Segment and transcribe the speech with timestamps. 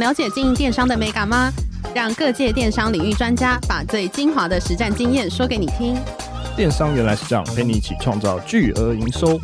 [0.00, 1.52] 了解经营电商的美感吗？
[1.94, 5.94] 让各界电商领域专家把最精华的实战经验说给你听。
[6.56, 9.38] 电商原来是这样，陪你一起创造巨额营收。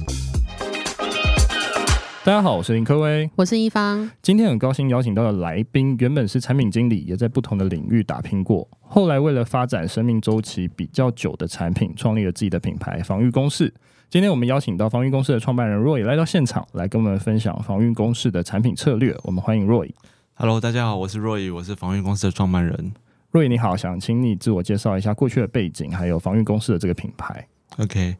[2.25, 4.11] 大家好，我是林科威，我是一方。
[4.23, 13.75] 今天很高兴邀请到的来宾，原本是产品经理，也在不同的领域打拼过，后来为了发展生命周期比较久的产品，创立了自己的品牌防御公式。
[14.09, 19.15] 今天我们邀请到防御公式的创办人 Roy 来到现场，来跟我们分享防御公式的产品策略。
[19.23, 19.91] 我们欢迎 Roy。
[20.39, 22.93] Hello，大家好，我是 Roy，我是防御公司的创办人。
[23.33, 27.49] Roy 你好，想请你自我介绍一下过去的背景，还有防御公司的这个品牌。
[27.79, 28.15] OK，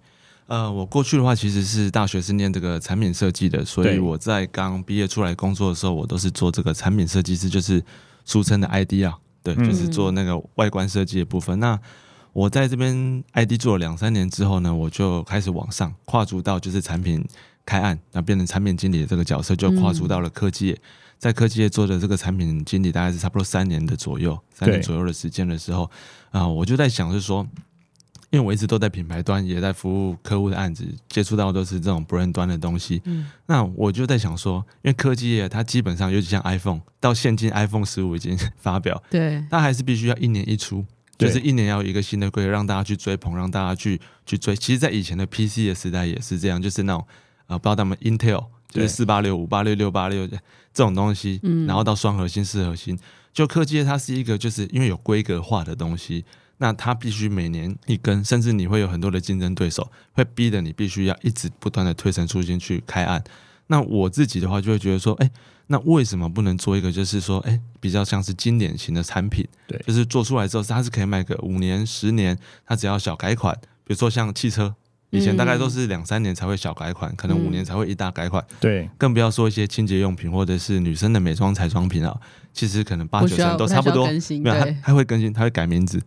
[0.47, 7.85] 呃，我过去的话其实是大学是念这个产品设计的，所以我在刚毕业出来工作的时候，我都是做这个产品设计师，就是
[8.25, 11.61] 俗称的 ID 啊，对，嗯、就是做那个外观设计的部分。
[11.61, 11.79] 那
[12.33, 17.23] 我在这边 ID 做了两三年之后呢，我就开始往上跨足到就是产品
[17.67, 20.79] 开案，那变成产品经理的这个角色，就跨足到了科技业。
[21.19, 25.85] 在科技业做的这个产品经理，大概是差不多三年的左右，三年左右的时间的时候，
[26.31, 27.47] 啊、呃，我就在想，是说，
[28.31, 33.01] 因为我一直都在品牌端，也在服务客户的案子，接触到都是这种 brand 端的东西。
[33.05, 40.85] 嗯，那我就在想说，因为科技业它基本上，尤其像 iPhone，到现今 iPhone 十五已经发表，对，它还是必须要一年一出。
[41.19, 44.55] 就是一年要有一个新的规格，让大家去追捧，让大家去去追。
[44.55, 47.03] 其实，在以前的 PC 的时代也是这样，就是那种
[47.47, 48.45] 呃，不知道他们 Intel
[48.77, 50.39] 就是四八六、五八六、六八六这
[50.75, 52.99] 种东西，然后到双核心、四核心，
[53.33, 56.25] 就科技它是一个，就是因为有规格化的东西，
[56.59, 63.23] 那它必须每年一更，甚至你会有很多的竞争对手，会逼得你必须要一直不断的推陈出新去开案。
[63.69, 65.31] 那我自己的话，就会觉得说，哎。
[65.69, 69.45] 那为什么不能做一个，就是说，哎，比较像是经典型的产品？
[69.67, 73.53] 对，就是做出来之后，它是可以卖个五年、十年，它只要小改款。
[73.83, 74.73] 比如说像汽车，
[75.17, 78.45] 以前大概都是两三年才会小改款，嗯、可能五年才会一大改款。
[78.61, 82.17] 对，更不要说一些清洁用品或者是女生的美妆彩妆品啊，
[82.53, 84.07] 其实可能八九成都差不多。
[84.07, 86.01] 没有，它它会更新，它会改名字，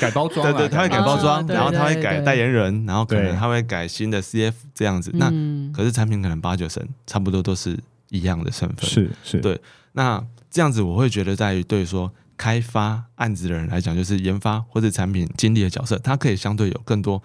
[0.00, 0.44] 改包装。
[0.52, 5.10] 对对，它会改包装，然后它会改代言人，然后可能它会改新的 CF 这样子。
[5.14, 5.30] 那
[5.72, 7.78] 可是产品可能八九成差不多都是。
[8.12, 9.56] 一样的身份是是对，
[9.92, 17.22] 那这样子我会觉得，在于对说开发案子的人来讲，就是研发或者产品经理的角色，他可以相对有更多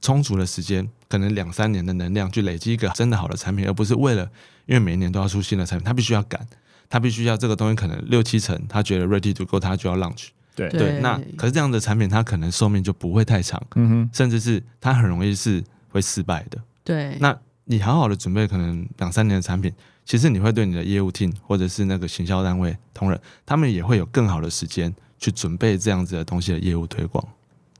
[0.00, 4.30] 充足的时间，可能两三年的能量去累积一个真的好的产品，而不是为了
[4.66, 6.46] 因为每一年都要出新的产品，他必须要赶，
[6.88, 10.28] 他必须要这个东西可能六七成，他觉得 ready to go，他就要 launch。
[10.54, 16.58] 对对，那可是这样的产品，它可能寿命就不会太长，嗯哼，甚至是它很容易是会失败的。
[16.82, 19.70] 对，那你好好的准备可能两三年的产品。
[20.06, 27.22] 其实你会对你的业务 team 或者是那个行销单位同仁，他们也会有更好的时间去准备这样子的东西的业务推广，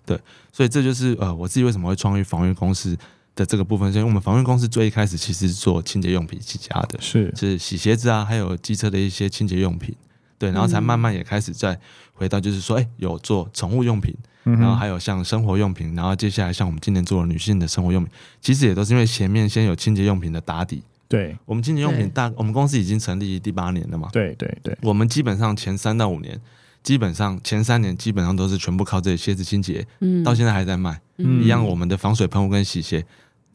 [0.07, 0.19] 对，
[0.53, 2.97] 所以这就是呃我自己为什么会创立防御公司
[3.35, 7.31] 的这个部分，因为我们防御公司最一开始其实是做清洁用品起家的，是。
[7.37, 9.95] 是洗鞋子啊，还有机车的一些清洁用品，
[10.39, 11.79] 对，然后才慢慢也开始再
[12.15, 20.83] 回到就是说，哎，有做宠物用品，然后还有像生活用品，然后接下来像我们今年做的女性的生活用品，其实也都是因为前面先有清洁用品的打底。
[21.09, 24.09] 对，我们清洁用品大，我们公司已经成立第八年了嘛。
[24.13, 26.41] 对对对，我们基本上前三到五年，
[26.87, 33.05] 基本上前三年基本上都是全部靠这些鞋子清洁，嗯，到现在还在卖，嗯，一样我们的防水喷雾跟洗鞋，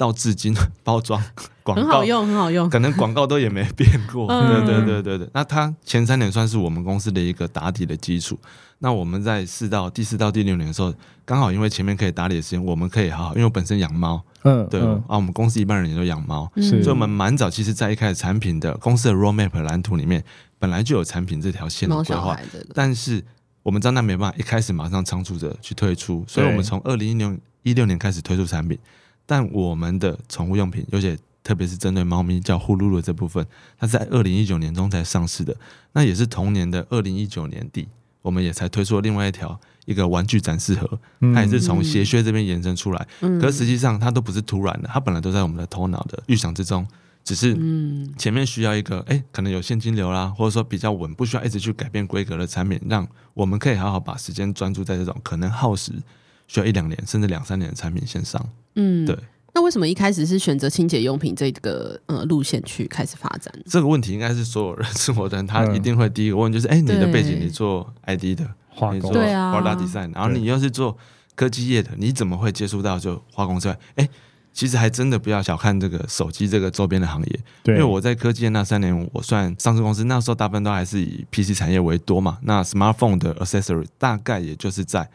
[0.02, 0.52] 到至今
[0.84, 1.24] 包装
[1.62, 4.26] 广告很好用，很好用，可能广告都也没变过。
[4.28, 8.36] 对对对对对，那它前三年算是我们公司的一个打底的基础。
[8.80, 10.92] 那我们在四到第四到第六年的时候，
[11.24, 14.96] 刚好因为前面可以打理的时间，我们可以好好，因为我本身养猫，嗯，对嗯。
[15.08, 16.82] 啊，我们公司一般人也都养猫，是。
[16.82, 20.24] 所以我们蛮早，其实在一开始产品的公司的 roadmap 蓝图里面，
[20.58, 22.36] 本来就有产品这条线的规划，
[22.74, 23.24] 但是
[23.62, 28.76] 我们知道那没办法一开始马上仓促着去推出，所以我们从二零一六一六年开始推出产品，
[29.32, 33.48] 但我们的宠物用品，而且特别是针对猫咪叫呼噜噜这部分，
[33.80, 35.56] 它是在二零一九年中才上市的，
[35.94, 37.88] 那也是同年的二零一九年底。
[38.22, 41.00] 我们也才推出了另外一条一个玩具展示盒，
[41.34, 43.08] 它也是从鞋靴这边延伸出来。
[43.22, 46.86] 嗯、可是实际上它都不是突然的，它本来都在我们的头脑的预想之中，
[47.24, 47.58] 只是
[48.18, 55.94] 前面需要一个哎、欸，可能有现金流啦，或者说比较稳，不需要一直去改变规格的产品，让我们可以好好把时间专注在这种可能耗时
[56.48, 58.46] 需要一两年甚至两三年的产品线上。
[58.76, 59.18] 嗯，对。
[59.54, 63.54] 那为什么一开始是选择清洁用品这个呃路线去开始发展？
[63.66, 70.98] 这个问题应该是所有人生活的人他一定会第一个问，就是哎、嗯，你的背景你做 ID 的，化工，对啊，Product Design，然后你又是做
[71.36, 73.78] 科技业的，你怎么会接触到就化工之外？
[73.96, 74.08] 哎，
[74.54, 85.10] 其实还真的不要小看这个手机这个周边的行业，因为我在科技业那三年，我算上市公司，那时候大部分都还是以 PC 产业为多嘛，那 Smartphone 的 Accessory 大概也就是在。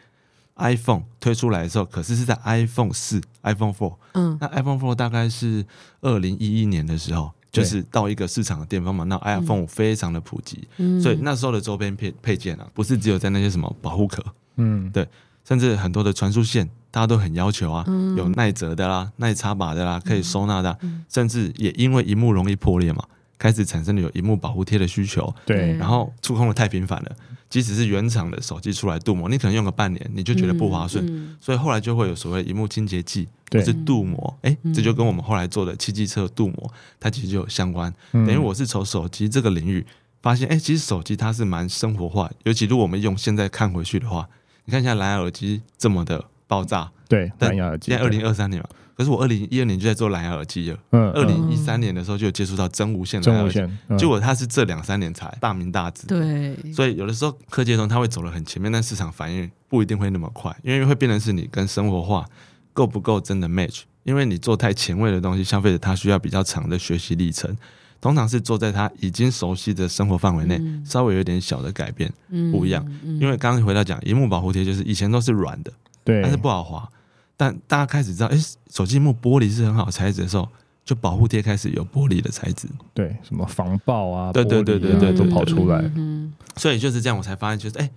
[0.57, 3.97] iPhone 推出来的时候，可是是在 iPhone 四、iPhone Four。
[4.15, 5.65] 嗯，那 iPhone Four 大概是
[6.01, 9.05] 二零一一年的时候就是到一个市场的巅峰嘛。
[9.05, 14.25] 那 iPhone 五非常的普及，嗯、所以那时候的周边配配件啊，不是只有在那些什么保护壳，
[14.57, 15.07] 嗯，对，
[15.45, 23.03] 甚至很多的传输线，大家都很要求啊，嗯、有耐折的啦、耐插拔的啦，可以收纳的，嗯、甚至也因为荧幕容易破裂嘛，
[23.39, 25.35] 开始产生了有荧幕保护贴的需求。
[25.45, 27.17] 对，然后触控的太频繁了。
[27.49, 34.39] 即使是原厂的手机出来镀膜，你可能用个半年，你就觉得不划算，嗯嗯、所以后来就会有所谓的萤幕清洁剂，或是镀膜。
[34.43, 37.93] 哎、嗯，这就跟我们后来做的七机车镀膜，它其实就有相关。
[38.13, 39.87] 嗯、等于我是从手机这个领域
[40.21, 44.29] 发现，哎，其实手机它是蛮生活化，尤其如果我们用现在看回去的话，
[44.65, 48.69] 你看现在蓝牙耳机这么的爆炸，对，蓝牙耳机，现在二零二三年嘛。
[48.97, 62.25] 可是我二零一二年就在做蓝牙耳机了，嗯，二零一三年的时候就有接触到真无线蓝牙耳机，嗯、结果它是这两三年才大名大紫，对，所以有的时候科技中它会走得很前面，但市场反应不一定会那么快，因为会变成是你跟生活化
[62.73, 67.55] 够不够真的 match，因为你做太前卫的东西，消费者他需要比较长的学习历程，
[68.01, 72.83] 通常是做在他已经熟悉的生活范围内，嗯、稍微有点小的改变，嗯、不一样，
[73.21, 75.71] 因为刚刚回到讲，荧幕保护贴就是以前都是软的，
[76.03, 76.89] 对，但是不好滑。
[77.37, 80.49] 但大家开始知道，哎、欸，手机幕玻璃是很好材质的时候，
[80.85, 85.79] 就保护贴开始有玻璃的材质，对，什么防爆啊，对对对对对，都跑出来。
[85.97, 87.91] 嗯，所以就是这样，我才发现，就是哎、欸，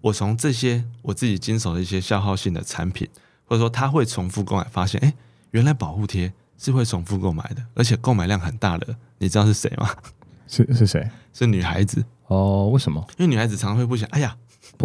[0.00, 3.06] 我从这些我自己经手的一些消耗性的产品，
[3.44, 5.14] 或者说它会重复购买，发现，哎、欸，
[5.50, 8.96] 原来保护贴是会重复购买的，而且购买量很大的。
[9.18, 9.90] 你知道是谁吗？
[10.46, 11.10] 是是谁？
[11.34, 12.04] 是女孩子。
[12.28, 13.04] 哦，为什么？
[13.18, 14.36] 因为女孩子常常会不想，哎呀，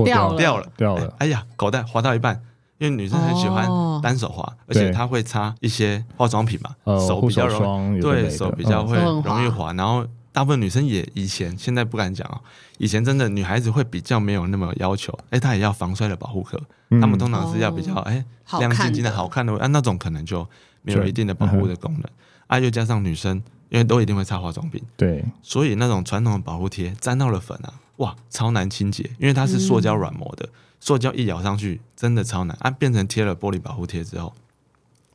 [0.03, 2.41] 掉了掉了掉了，哎呀，口袋滑到一半。
[2.83, 3.65] 因为女生很喜欢
[4.01, 9.71] 单手滑，而且她会擦一些化妆品嘛，手比较容易，对手比较会容易滑。
[9.71, 12.41] 然后大部分女生也以前现在不敢讲哦，
[12.79, 16.59] 以前真的女孩子会比较没有那么要求，哎，她也要防摔的保护壳，
[16.89, 18.21] 她们通常是要比较哎
[18.59, 20.45] 亮晶晶的好看的，啊那种可能就
[20.81, 22.03] 没有一定的保护的功能。
[22.47, 30.49] 啊，又加上女生因为都一定会擦化妆品，对，所以那种传统的保护贴沾到了粉啊，哇，超难清洁，因为它是塑胶软膜的。
[30.83, 32.69] 塑胶一咬上去真的超难啊！
[32.69, 34.33] 变成贴了玻璃保护贴之后，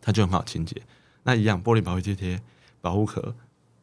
[0.01, 0.81] 它就很好清洁。
[1.25, 2.41] 那一样玻璃保护贴贴
[2.81, 3.35] 保护壳，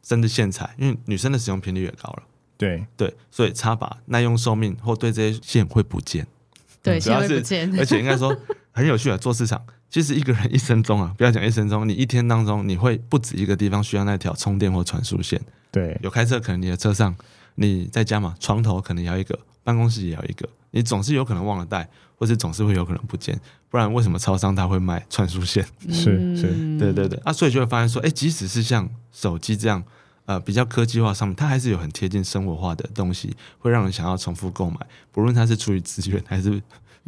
[0.01, 2.23] 甚至线材，因为女生的使用频率也高了。
[2.57, 6.25] 对对，所以插拔耐用寿命或对这些线会不见。
[6.81, 7.71] 对，主要是不见。
[7.77, 8.35] 而且应该说
[8.71, 15.39] 很有趣啊，做市场其实一个人一生中啊，不要讲一生中，你一天当中你会不止一个地方需要那条充电或传输线。
[15.69, 17.15] 对，有开车可能你的车上，
[17.53, 20.47] 你在家嘛，床头可能要一个，办公室也要一个。
[20.71, 23.37] 你总是有可能忘了带，或者总是会有可能不见，
[23.69, 25.65] 不然为什么超商他会卖串数线？
[25.89, 29.83] 是是，对对对啊，所以就会发现说，哎，即使是像手机这样，
[30.25, 34.77] 呃，比较科技化上面，它还是有很贴近生活化的东西，会让人想要重复购买，
[35.11, 36.61] 不论它是出于资源还是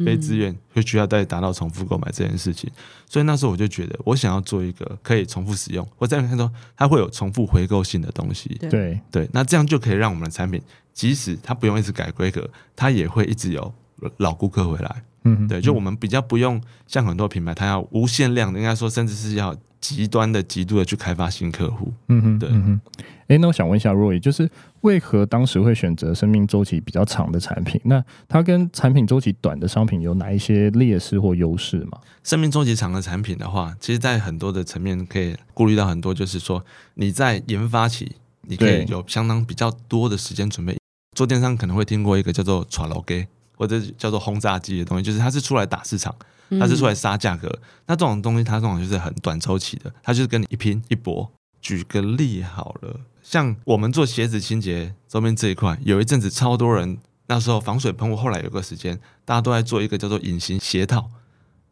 [0.04, 2.70] 非自愿，会需要再达到重复购买这件事情。
[3.06, 8.48] 所以那时候我就觉得，我想要做一个可以重复使用，我再看说它会有重复回购性的东西。
[8.70, 10.60] 对对，那这样就可以让我们的产品。
[10.92, 13.72] 即使它不用一直改规格，它也会一直有
[14.16, 15.02] 老顾客回来。
[15.24, 21.92] 嗯，对，就我们比较不用像很多品牌，它要无限量的，应该说甚至是要极端的、极度的去开发新客户。
[22.08, 22.48] 嗯哼，对。
[22.52, 22.80] 嗯
[23.28, 24.50] 哎，那我想问一下 Roy，就是
[24.82, 27.80] 为何当时会选择生命周期比较长的产品？
[27.84, 31.98] 那它跟产品周期短的商品有哪一些劣势或优势吗？
[32.22, 40.76] 生命周期长的产品的话，其实在很多的层面可以顾虑到很多，就是说你在研发期，你可以有相当比较多的时间准备。
[41.16, 46.14] 做电商可能会听过一个叫做“炒楼机”或者叫做轰炸机的东西，就是它是出来打市场，
[46.60, 47.48] 它是出来杀价格。
[47.48, 51.28] 嗯、那这种东西它这种就是很短周期的，它就是跟你一拼一搏。
[51.68, 56.96] 举个例好了，像我们做鞋子清洁周边这一块，有一阵子超多人，
[57.26, 61.10] 那时候防水喷雾，后来有个时间大家都在做一个叫做隐形鞋套。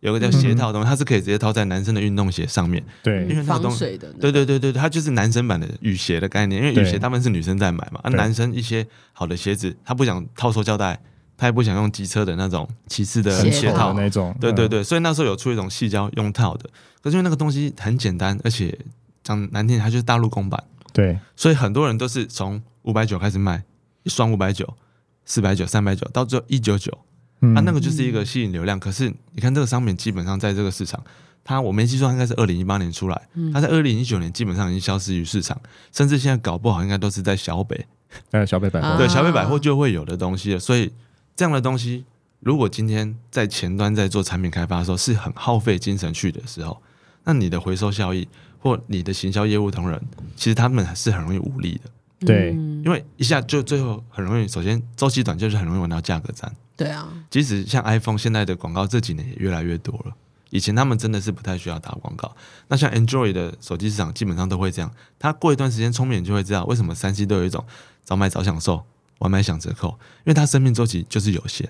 [0.00, 2.84] 有个叫鞋套的东西，它是可以直接套在男生的运动鞋上面。
[3.02, 4.12] 对，因为防水的。
[4.20, 6.62] 对对对对，它就是男生版的雨鞋的概念。
[6.62, 11.00] 因为雨鞋大部分是女生在买嘛，啊，男生一些好的鞋子，他不想套塑胶带，
[11.38, 14.36] 他也不想用机车的那种骑士的鞋套那种。
[14.38, 16.68] 对对对，所以那时候有出一种细胶用套的，
[17.02, 18.78] 可是因为那个东西很简单，而且
[19.26, 20.62] 讲难听，它就是大陆公版。
[20.92, 23.64] 对，所以很多人都是从五百九开始卖，
[24.04, 24.76] 一双五百九、
[25.25, 26.97] 四百九、三百九，到最后一九九。
[27.40, 28.80] 啊，那个就是一个吸引流量。
[28.80, 31.02] 可是你看这个商品，基本上在这个市场，
[31.45, 35.61] 它我没记错，应该是二零一八年出来，它在二零一九年基本上已经消失于市场，
[35.92, 37.87] 甚至现在搞不好应该都是在小北，
[38.30, 40.59] 呃，小北百货，对，小北百货就会有的东西了。
[40.59, 40.90] 所以
[41.37, 42.06] 这样的东西，
[42.40, 46.80] 如果今天在前端在做产品开发的时候是很耗费精神去的时候，
[47.25, 48.26] 那你的回收效益
[48.58, 50.00] 或你的行销业务同仁，
[50.36, 51.90] 其实他们是很容易无力的。
[52.26, 52.52] 对，
[52.84, 56.50] 因为一下就最后很容易，首先周期短就是很容易玩到价格战。
[56.75, 60.14] 对啊，即使像 iPhone 现在的广告这几年也越来越多了，
[60.50, 62.34] 以前他们真的是不太需要打广告。
[62.68, 67.64] 那像 Android 的手机市场基本上都会这样，它过一段时间聪明人就会知道为什么三 C 都有一种
[68.02, 68.84] 早买早享受，
[69.18, 71.68] 晚买享折扣，因为它生命周期就是有限。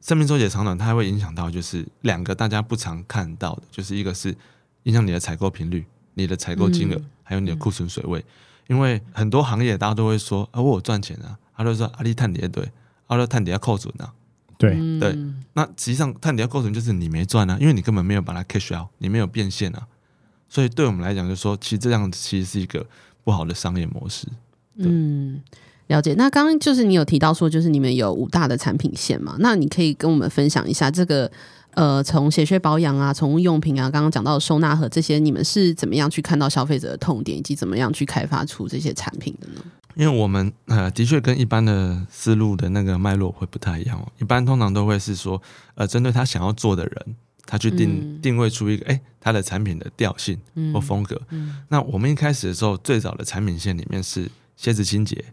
[0.00, 4.36] 生命周期的长短，它还会影响到就是两个大家不常看到的，就是一个是
[4.84, 8.18] 影响你的采购频率、你的采购金额，还有你的库存水位。
[8.20, 8.24] 嗯、
[8.68, 12.70] 因为很多行业大家都会说啊，我赚钱啊，他就说阿里探底对，
[13.06, 14.12] 阿里探底要扣准啊。
[14.58, 15.18] 对对，
[15.54, 19.84] 那实际上探底要扣准就是你没赚啊，因为你根本没有把它 cash out，你没有变现啊，
[20.48, 22.86] 所以对我们来讲，就是说其实这样其实是一个
[23.24, 24.28] 不好的商业模式。
[24.76, 25.40] 嗯，
[25.88, 26.14] 了解。
[26.14, 29.34] 那刚刚就是你有提到说，就是你们有五大的产品线嘛？
[29.40, 31.28] 那你可以跟我们分享一下这个
[31.74, 39.62] 呃，从血靴保养啊、宠物用品啊，刚刚讲到的收纳盒这些，你们是怎么样去看到消费者的痛点，以及怎么样去开发出这些产品的呢？
[39.94, 44.06] 因为我们呃，的确跟一般的思路的那个脉络会不太一样哦。
[44.18, 45.40] 一般通常都会是说，
[45.74, 50.38] 呃，针对他想要做的人，他去定、嗯、定位出一个，哎，他的产品的调性
[50.72, 51.20] 或风格。
[51.30, 55.24] 嗯嗯、那我们一开始的时候，最早的产品线里面是鞋子清洁、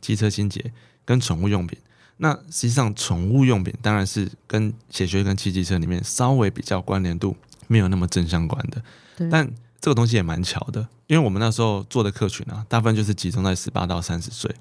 [0.00, 0.72] 机车清洁
[1.04, 1.78] 跟宠物用品。
[2.18, 8.82] 那实际上，宠物用品当然是跟鞋靴跟汽机车里面稍微比较关联度没有那么正相关的，
[9.16, 9.50] 对但。
[9.80, 14.52] 这个东西也蛮巧的，因为我们那时候做的客群啊，大部分就是集中在十八到三十岁。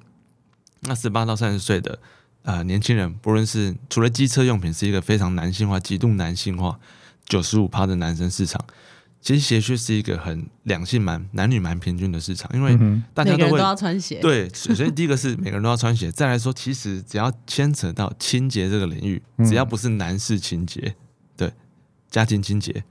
[0.81, 1.97] 那十八到三十岁的
[2.43, 6.79] 呃年轻人，不论是除了机车用品是一个非常男性化、极度男性化，
[7.25, 8.63] 九十五趴的男生市场，
[9.21, 12.77] 其实鞋靴是一个很两性蛮男女蛮平均的市场，因为
[13.13, 14.19] 大家都会都要穿鞋。
[14.19, 20.95] 对，首先 第一个是每个人都要穿鞋，再来说，其实只要牵扯到清洁这个领域，只要不是男士清洁，
[21.35, 21.51] 对，
[22.09, 22.83] 家庭清洁，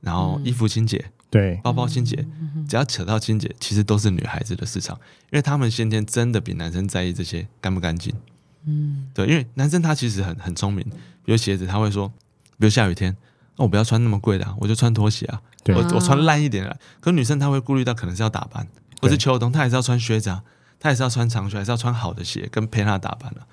[0.00, 1.12] 然后衣服清洁。
[1.30, 2.26] 对，包包清洁，
[2.68, 4.98] 只要扯到清洁，其实都是女孩子的市场，
[5.30, 8.12] 因为他们先天真的比男生在意这些干不干净。
[8.66, 10.84] 嗯，对，因为男生他其实很很聪明，
[11.24, 12.08] 比如鞋子他会说，
[12.58, 13.16] 比如下雨天，
[13.60, 16.74] 那我不要穿那么贵的啊，我就穿拖鞋啊，我我穿烂一点的。
[16.98, 18.66] 可女生她会顾虑到可能是要打扮，
[19.02, 20.42] 或是秋冬，她还是要穿靴子啊，
[20.78, 23.44] 她还是要穿长靴，还是要穿好的鞋跟陪她打扮啊。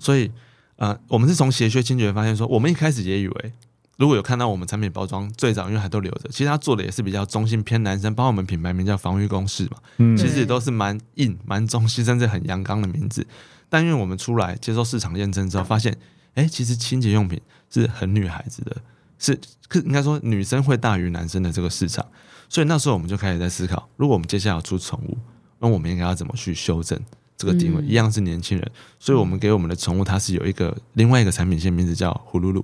[0.00, 0.32] 所以，
[0.76, 3.52] 呃，我们是从鞋靴清洁发现说，我们一开始也以为。
[3.98, 13.24] 如果有看到我们产品包装，最早因为还都留着，其实他做的也是比较中性偏男生，包括我们品牌名叫防御公式嘛，嗯，其实也都是蛮硬、蛮中性，甚至很阳刚的名字。
[13.68, 15.96] 但因为我们出来接受市场验证之后，发现，
[16.34, 17.40] 哎，其实清洁用品
[17.70, 18.76] 是很女孩子的，
[19.22, 19.40] 是，
[19.86, 22.04] 应该说女生会大于男生的这个市场。
[22.48, 25.16] 所以那时候我们就开始在思考，如果我们接下来要出宠物，
[25.60, 27.00] 那我们应该要怎么去修正
[27.38, 27.80] 这个定位？
[27.80, 32.62] 嗯、一样是年轻人，所以我们给我们的宠物，它是有一个另外一个产品线，名字叫呼噜噜。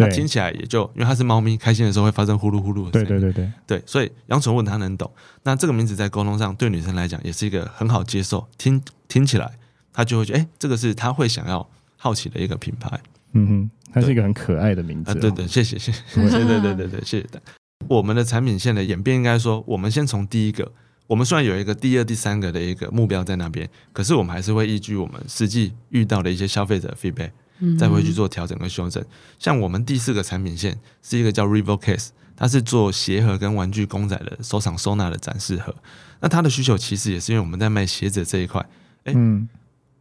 [0.00, 3.08] 那听起来也就，因为它是猫咪，开心的时候会发生呼噜呼噜的声音。
[3.08, 3.32] 对对对
[3.66, 5.08] 对，对，所以养宠物它能懂。
[5.42, 9.50] 那这个名字在沟通上，对女生来讲也是一个很好接受，听听起来
[9.92, 13.00] 她就会觉得，哎、欸，这个是她会想要好奇的一个品牌。
[13.32, 15.14] 嗯哼，它是一个很可爱的名字、哦。
[15.14, 17.26] 啊，对对，谢谢谢谢，对对对对对，谢谢。
[17.88, 20.70] 我们的产品线的演变，应该说，我们先从第一个，
[21.06, 27.30] 我们虽然有一个第二、第三个的一个目标在那边，可是我们还是会依据我们实际遇到的一些消费者 feedback。
[27.76, 29.04] 再会去做调整和修正。
[29.36, 35.74] 像我们第四个产品线是一个叫 Revo Case，它是做鞋盒跟玩具公仔的收藏收纳的展示盒。
[36.20, 38.64] 那它的需求其实也是因为我们在卖鞋子这一块，
[39.02, 39.12] 哎，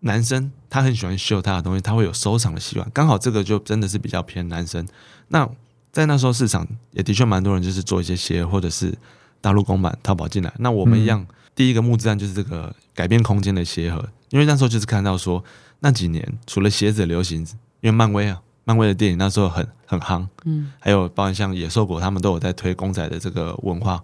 [0.02, 2.90] 男生他很喜欢秀他的东西，他会有收藏的习惯。
[2.94, 4.88] 刚好这个就真的是比较偏男生。
[5.30, 5.48] 那
[5.92, 8.94] 在那时候市场也的确蛮多人就是做一些鞋或者是
[9.42, 10.54] 大陆公版淘宝进来。
[10.58, 11.26] 那我们一样
[11.56, 15.44] 第一个募资案就是这个改变空间的鞋盒，因为那时候就是看到说。
[15.80, 17.42] 那几年，除了鞋子流行，
[17.82, 24.04] 因为漫威啊，漫威的电影那时候很很夯，嗯，还有包括像野兽国，他们都有在推公仔的这个文化，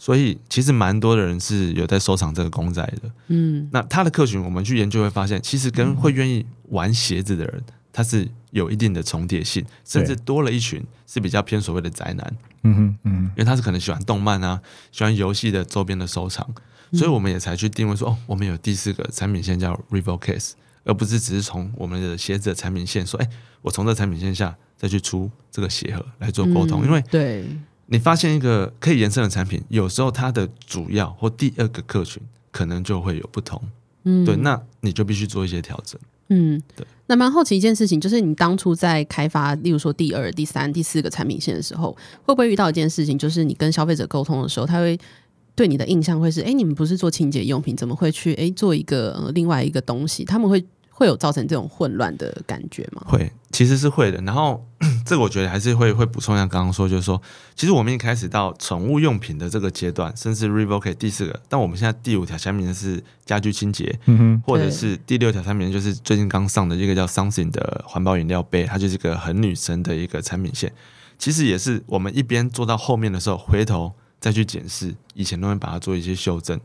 [0.00, 14.58] 所以其实蛮多的人是有在收藏这个公仔的，嗯，那他的客群，我们去研究会发现，其实跟会愿意玩鞋子的人，他是有一定的重叠性，甚至多了一群是比较偏所谓的宅男，嗯哼，嗯，因为他是可能喜欢动漫啊，
[14.90, 16.48] 喜欢游戏的周边的收藏，
[16.94, 20.52] 所以我们也才去定位说，哦，我们有第四个产品线叫 Revo Case。
[20.82, 23.28] 而不是只是从我们的鞋子的产品线说，哎，
[23.60, 27.44] 我从这产品线下再去出这个鞋盒来做沟通，嗯、因为对
[27.92, 33.60] 你发现一个可以延伸的产品，有时候它的主要或第二个客群可能就会有不同，
[34.04, 36.86] 嗯，对，那你就必须做一些调整，嗯，对。
[37.06, 41.90] 那蛮好奇一件事情，就是你当初在开发，例如说第二、第三、第四个产品线的时候，
[42.22, 44.96] 会不会遇到一件事情，就是你跟消费者沟通的时候，他会
[45.56, 50.24] 对你的印象会是，哎，你们不是做清洁用品，怎么会去哎做一个、呃、另外一个东西？
[50.24, 50.64] 他们会。
[51.00, 53.02] 会有造成这种混乱的感觉吗？
[53.06, 54.20] 会，其实是会的。
[54.20, 54.62] 然后
[55.06, 57.18] 这个我觉得还是会会补充一下，刚刚说就是说，
[57.56, 70.70] 其实我们一开始到宠物用品的这个阶段，甚至 Revoke 第四个，但我们现在第五条产品是家居清洁，嗯哼，或者是第六条产品就是最近刚上的一个叫 Something 的环保饮料杯，它就是一个很女生的一个产品线。
[71.18, 73.90] 其实也是我们一边做到后面的时候，回头
[74.20, 76.60] 再去检视以前，都会把它做一些修正。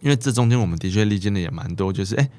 [0.00, 2.30] 因为这中间我们的确历经的也蛮多，就是哎，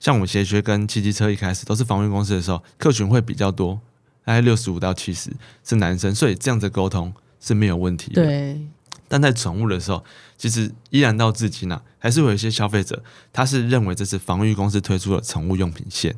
[0.00, 3.78] 像我们鞋靴跟汽机车一开始都是防御公司的时候，客群会比较多，
[4.24, 5.30] 大概六十五到七十
[5.62, 8.24] 是男生，所以这样子沟通是没有问题的。
[8.24, 8.60] 对。
[9.06, 10.02] 但在宠物的时候，
[10.38, 13.02] 其实依然到至今呢、啊，还是有一些消费者，
[13.32, 16.16] 他是认为这是防御公司推出的宠物用品线。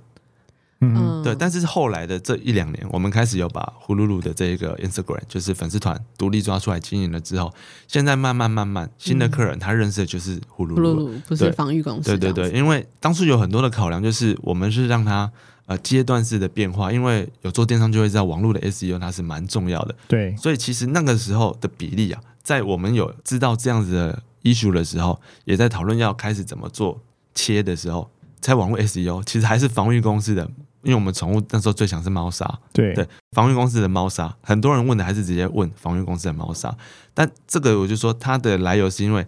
[0.82, 1.34] 嗯，对。
[1.34, 7.52] 但是后来的这一两年，我们开始有把呼噜噜的这一个 Instagram，就是粉丝团独立抓出来经营了之后，
[7.86, 12.16] 现在慢慢慢慢，新的客人他认识的就是呼噜噜，噜，噜，不是防御公司。
[12.16, 15.30] 对对对，因为当初有很多的考量，就是我们是让他
[15.66, 19.94] 呃阶段式的变化，因为有做电商就会知道网络的 SEO 它是蛮重要的。
[20.08, 22.20] 对，所以其实那个时候的比例啊。
[22.42, 27.00] 在我们有知道这样子的 issue 的时候，也在讨论要开始怎么做
[27.36, 28.10] 切的时候，
[28.40, 30.50] 在网络 SEO 其实还是防御公司的，
[30.82, 32.94] 因为我们宠物那时候最想是猫砂，对。
[32.94, 36.76] 对，防御公司的猫砂，很多人问的还是直接问防御公司的猫砂，
[37.14, 39.26] 但这个我就说它的来由是因为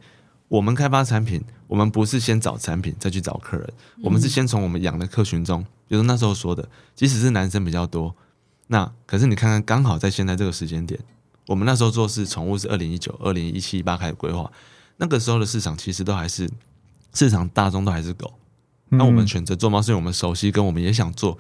[0.49, 8.15] 我们开发产品，我们不是先找产品再去找客人，我们是先从我们养的客群中，比如那时候说的，即使是男生比较多，
[8.67, 11.01] 那可是你看看刚好在现在这个时间点。
[11.47, 14.51] 我们那时候做是宠物是二零一九、二零一七、一八开始规划，
[14.97, 16.49] 那个时候的市场其实都还是
[17.13, 18.33] 市场大众都还是狗，
[18.97, 21.39] 那我们选择做猫是因为我们熟悉，跟我们也想做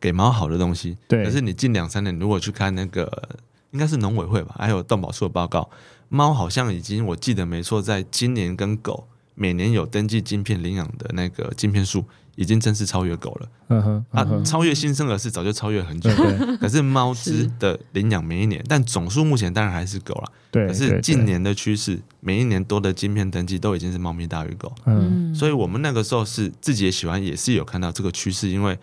[0.00, 0.96] 给猫好的东西。
[1.08, 1.24] 对。
[1.24, 3.28] 可是你近两三年如果去看那个
[3.70, 5.68] 应该是农委会吧，还有动保处的报告，
[6.08, 12.04] 猫好像已经我记得没错，在今年跟狗每年有登记晶片领养的那个晶片数。
[12.38, 16.56] 已经正式超越狗了，嗯哼，啊，超越新生儿是早就超越很久了。
[16.62, 20.32] 可是猫只的领养每一年，但总数目前当然还是狗了。
[20.52, 24.72] 对，可是近年的趋势，每一年多的晶片登记都已经是猫咪大于狗。
[24.86, 28.48] 嗯，所以我们那个时候是自己也喜欢，也是有看到这个趋势。
[28.48, 28.78] 因为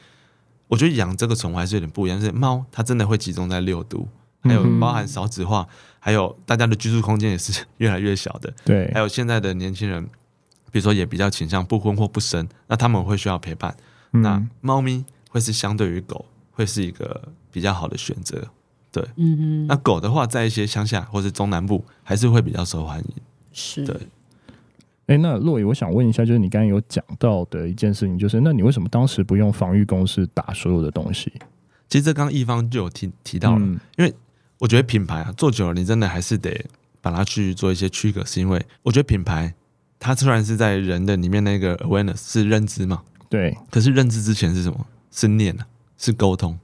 [0.67, 4.05] 我觉得养这个宠物还是有点不一样，是猫它真的会集中在六度，
[4.43, 5.65] 还有包含少子化，
[5.99, 8.53] 还有大家的居住空间也是 越来越小的。
[8.65, 10.05] 对，还有现在的年轻人。
[10.71, 13.75] 比如说，也比较倾向不婚或不生，那他们会需要陪伴。
[14.11, 18.45] 嗯、那猫咪会是相对于狗，会是一个比较好的选择。
[18.91, 19.67] 对，嗯嗯。
[19.67, 23.05] 那狗的话，在一些乡下或是中南部，还是会比较受欢迎。
[23.51, 23.95] 是，对。
[25.07, 31.31] 哎、欸，那洛伊，我想问一下，就是你刚刚有讲到的一件事情，就是那你为什么当时不用防御公式打所有的东西？
[31.87, 34.13] 其实这刚刚一方就有提提到了、嗯，因为
[34.59, 36.65] 我觉得品牌啊做久了，你真的还是得
[37.01, 39.53] 把它去做一些区隔，是因为我觉得品牌。
[40.05, 44.85] 它虽然是在人的里面那个 awareness 是认知嘛，对，可是认知之前是什么？
[45.09, 45.65] 是念啊，
[45.97, 46.55] 是沟通。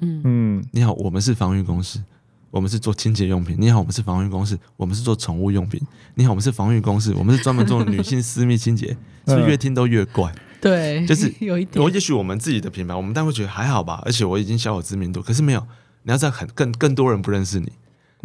[0.00, 2.02] 嗯嗯，你好，我们是防御公司，
[2.50, 3.54] 我们是做清洁用品。
[3.56, 5.80] 你好，我们是防御公司，我们是做宠物用品。
[6.16, 8.88] 你好，我们是防御公司，我们是专门做女性私密清洁。
[9.28, 10.34] 是不是越听都越怪？
[10.60, 11.80] 对，就是 有一点。
[11.80, 15.22] 我也许我们自己的品牌，我们当然会觉得还好吧，而且我已经小有知名度。
[15.22, 15.64] 可是没有，
[16.02, 17.70] 你要在很更更多人不认识你，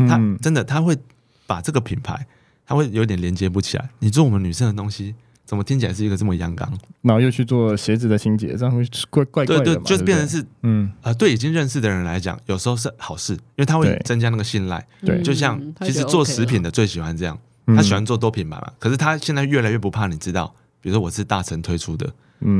[0.07, 0.97] 他真的他会
[1.45, 2.25] 把这个品牌。
[2.65, 3.89] 他会有点连接不起来。
[3.99, 5.13] 你做我们女生的东西，
[5.45, 6.71] 怎么听起来是一个这么阳刚？
[7.01, 9.63] 然后又去做鞋子的清洁，这样会怪怪怪的。
[9.63, 14.85] 对对，就是变成是嗯啊、呃，对已经认识的人来讲，有时候是好事，因为他会增加那个信赖。
[15.05, 18.71] 对，就像其实做食品的最喜欢这样，他喜欢做多品牌嘛。
[18.79, 22.09] 可是他现在越来越不怕你知道，比如说我是大成推出的，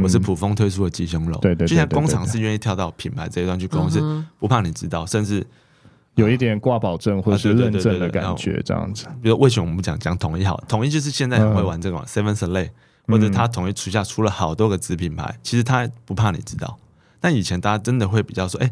[0.04, 4.02] 我是普丰推出的鸡胸肉，对对，就像工厂是愿意跳到品牌这一段去沟通，是
[4.38, 5.46] 不怕你知道，甚至。
[6.16, 9.08] 有一点挂保证或者是认证的感觉，这样子。
[9.22, 10.64] 比如为什么我们讲讲统一好？
[10.68, 12.70] 统一就是现在很会玩这个嘛，Seven Select，
[13.08, 16.78] 或者他统一旗下出了好多个子品牌，其实他不怕你知道。
[17.20, 18.72] 但以前大家真的会比较说，哎，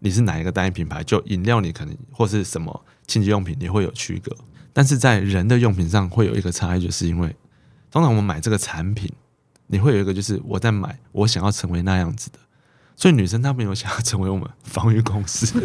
[0.00, 1.02] 你是哪一个单一品牌？
[1.02, 4.36] 就饮料你可能或是什么清洁用品，你会有区隔。
[4.72, 7.34] 但是在人的用品上会有一个差异，就是因为
[7.90, 9.10] 通常我们买这个产品，
[9.66, 12.38] 你会有一个就是我在买，我想要成为那样子的。
[13.02, 15.58] 所以女生她没有想要成为我们防御公司，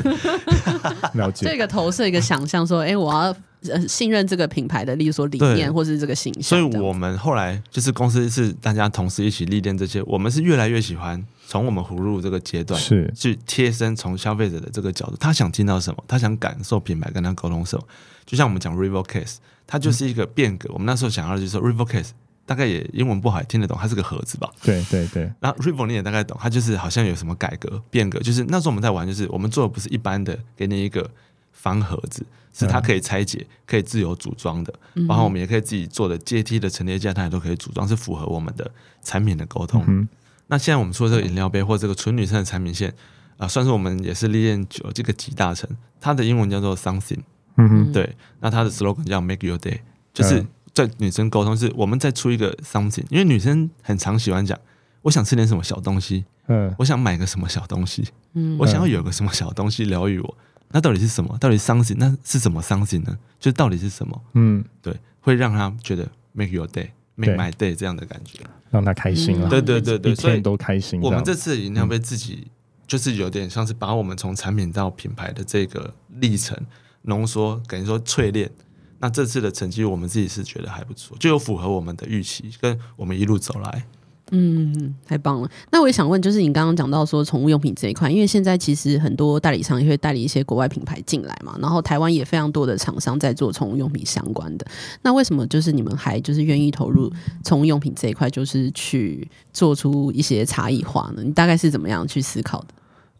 [1.14, 3.36] 了解这个投射一个想象说，哎、欸，我要
[3.72, 6.42] 呃信任这个品牌的，例如说理念或是这个形象。
[6.42, 17.86] 所以我们后来就是公司是大家同时一起历练这些，我们是越来越喜欢从我们呼噜噜这个阶段是去贴身从消费者的这个角度，他想听到什么，他想感受品牌跟他沟通什么。
[18.26, 19.36] 就像我们讲 Rival Case，
[19.68, 20.70] 它就是一个变革。
[20.70, 22.10] 嗯、我们那时候想要的就是说 Rival Case。
[22.48, 24.50] 大概也英文不好，也听得懂，它是个盒子吧？
[24.64, 25.30] 对对对。
[25.42, 31.12] 然后 Revo 你也大概懂，它就是好像有什么改革变革，就是那时候我们在玩，就是我们做的不是一般的给你一个
[31.52, 38.72] 方盒子，是它可以拆解、可以自由组装的，然后我们也可以自己做的阶梯的陈列架，它也都可以组装，是符合我们的
[39.04, 39.84] 产品的沟通。
[39.86, 40.08] 嗯、
[40.48, 42.90] 那现在我们说这个饮料杯或这个纯女生的产品线
[43.32, 47.20] 啊、呃，算是我们也是历练久这个集大成，它的英文叫做 Something，
[47.58, 49.80] 嗯哼，对，那它的 slogan 叫 Make Your Day，
[50.14, 50.46] 就是。
[50.78, 54.56] 在女生沟通是，我们再出一个 something，因为女生很常喜欢讲，
[55.02, 60.38] 我想吃点什么小东西，嗯，我想买个什么小东西，嗯，我想要有个什么小东西疗愈我，
[60.70, 61.36] 那到底是什么？
[61.40, 61.96] 到底 something？
[61.98, 63.18] 那是什么 something 呢？
[63.40, 64.22] 就到底是什么？
[64.36, 69.50] 嗯，对，会让她觉得 make your day，make my day 这样的感觉，让她开心了。
[69.50, 71.02] 对对对对，所以都开心。
[71.02, 72.46] 我们这次一定要被自己，
[72.86, 76.56] 就是有点像是把我们从产品到品牌的这个历程
[77.02, 78.52] 浓缩，等于说淬炼。
[79.00, 83.86] 那这次的成绩，我们自己是觉得还不错，就有符合我们的预期，跟我们一路走来。
[84.32, 85.50] 嗯，太棒了。
[85.72, 94.68] 那我也想问，就是你刚刚讲到说宠物用品这一块，因为现在其实很多代理商也会代理一些国外品牌进来嘛，然后台湾也非常多的厂商在做宠物用品相关的。
[95.02, 97.10] 那为什么就是你们还就是愿意投入
[97.46, 101.24] 宠物用品这一块，就是去做出一些差异化呢？
[101.24, 102.68] 你大概是怎么样去思考的？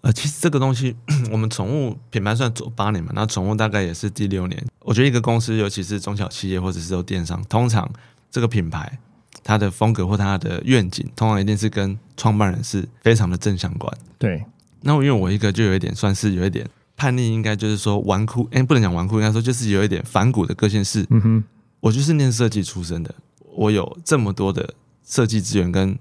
[0.02, 0.96] 呃，其实这个东西，
[1.32, 4.66] 我们宠物品牌算做八年嘛，那宠物大概也是第六年。
[4.80, 7.90] 我觉得一个公司，尤其是中小企业或者是说电商，通常
[8.32, 9.00] 这个品牌。
[9.44, 13.98] 它的风格或它的愿景，通常一定是跟创办人是非常的正相关。
[14.18, 14.44] 对，
[14.82, 21.06] 那我因为我一个就有一点算是有一点叛逆，应该就是说纨绔，哎，不能讲纨绔，应该说就是有一点反骨的个性是。
[21.12, 21.44] 嗯哼，
[21.80, 23.16] 我就是念设计出身的，
[23.56, 24.74] 我有这么多的
[25.06, 25.98] 设计资源跟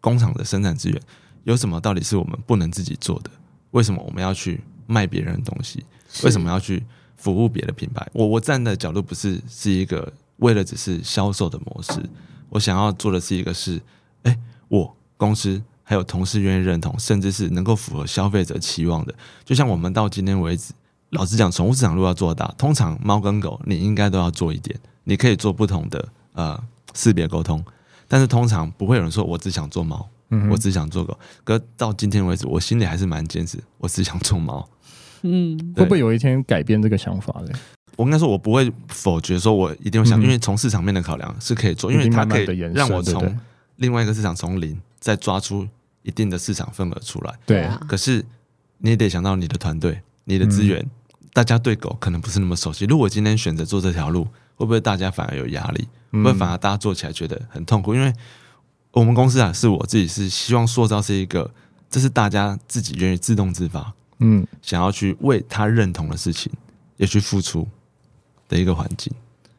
[0.00, 0.98] 工厂的生产资源，
[1.46, 3.30] 有什么到底是我们不能自己做的？
[3.70, 5.84] 为什么我们要去卖别人的东西？
[6.24, 6.84] 为什么要去
[7.16, 8.04] 服务别的品牌？
[8.12, 12.02] 我我站的角度不是是一个为了只是销售的模式。
[12.48, 13.76] 我想要做的是一个是，
[14.24, 19.14] 哎、欸，我公司还有同事愿意认同，甚至是能够符合消费者期望的。
[19.44, 20.72] 就像我们到今天为止，
[21.10, 26.60] 老实讲，宠物市场如果要做大，通常猫跟狗你应该都要做一点，你可以做不同的呃
[26.92, 27.64] 识别沟通，
[28.08, 31.18] 但是通常不会有人说我只想做猫，嗯，我只想做狗。
[31.44, 34.68] 可到今天为止，我心里还是蛮坚持，我只想做猫。
[35.22, 37.48] 嗯，会不会有一天改变这个想法呢？
[37.96, 43.38] 我应该说，我不会否决说，我一定会想，因为从市场面的考量是可以做，因为它可以让我从
[43.76, 45.66] 另外一个市场从零再抓出
[46.02, 47.34] 一定的市场份额出来。
[47.46, 48.24] 对啊，可是
[48.78, 50.84] 你也得想到你的团队、你的资源，
[51.32, 52.84] 大家对狗可能不是那么熟悉。
[52.84, 55.88] 如果今天选择做这条路，会不会大家反而有压力？
[56.12, 57.94] 会不会反而大家做起来觉得很痛苦？
[57.94, 58.12] 因为
[59.00, 61.50] 我们公司啊，是我自己是希望塑造是一个，
[61.88, 66.52] 这是大家自己愿意自动自发，嗯，想要去为他认同的事情
[66.96, 67.66] 也去付出。
[68.48, 69.12] 的一个环境，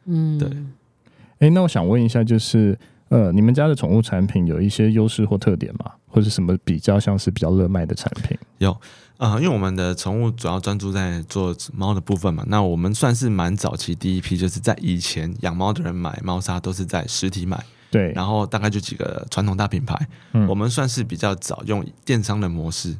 [0.06, 2.74] 嗯，对，哎、欸，那我想问一下，就是
[3.10, 5.92] 呃，你们家的宠物产品有一些优势或特点吗？
[6.06, 8.34] 或者什么比较像是比较热卖的产品？
[8.56, 8.72] 有
[9.18, 22.96] 啊、呃，因为我们的宠物主要专注在做猫的部分嘛，那我们算是蛮早期第一批，就是在以前养猫的人买猫砂都是在实体买，对，然后大概就几个传统大品牌，嗯，我们算是比较早用电商的模式。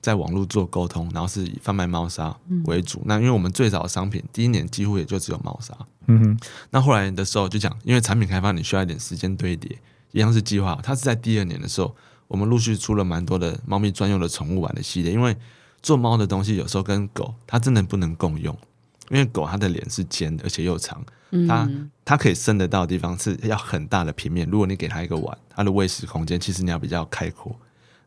[0.00, 2.98] 在网络做沟通，然后是以贩卖猫砂为主。
[2.98, 5.72] 嗯、那因为我们最早的商品第一年几乎也就只有猫砂。
[6.08, 6.38] 嗯哼。
[6.70, 9.78] 那后来的时候就讲，因为产品开发你需要一点时间堆叠，
[10.10, 10.76] 一样是计划。
[10.82, 11.94] 它是在第二年的时候，
[12.26, 15.12] 我们陆续出了蛮多的猫咪专用的宠物碗的系列。
[15.12, 15.36] 因为
[15.80, 18.58] 做猫的东西有时候跟狗它真的不能共用，
[19.08, 21.00] 因为狗它的脸是尖的，而且又长，
[21.48, 21.68] 它
[22.04, 24.48] 它可以伸得到的地方是要很大的平面。
[24.50, 27.54] 如果你给它一个碗，它的喂食空间其实你要比较开阔。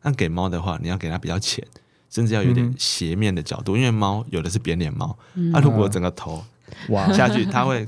[0.02, 1.66] 那给猫的话，你要给它比较浅。
[2.08, 6.42] 甚至要有点斜面的角度，嗯、因为猫有的是扁脸猫，它、嗯啊、如果整个头
[6.88, 7.84] 哇 下去，它会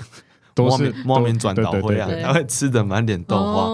[0.56, 3.68] 莫名莫名转倒灰啊，它会吃的满脸豆花。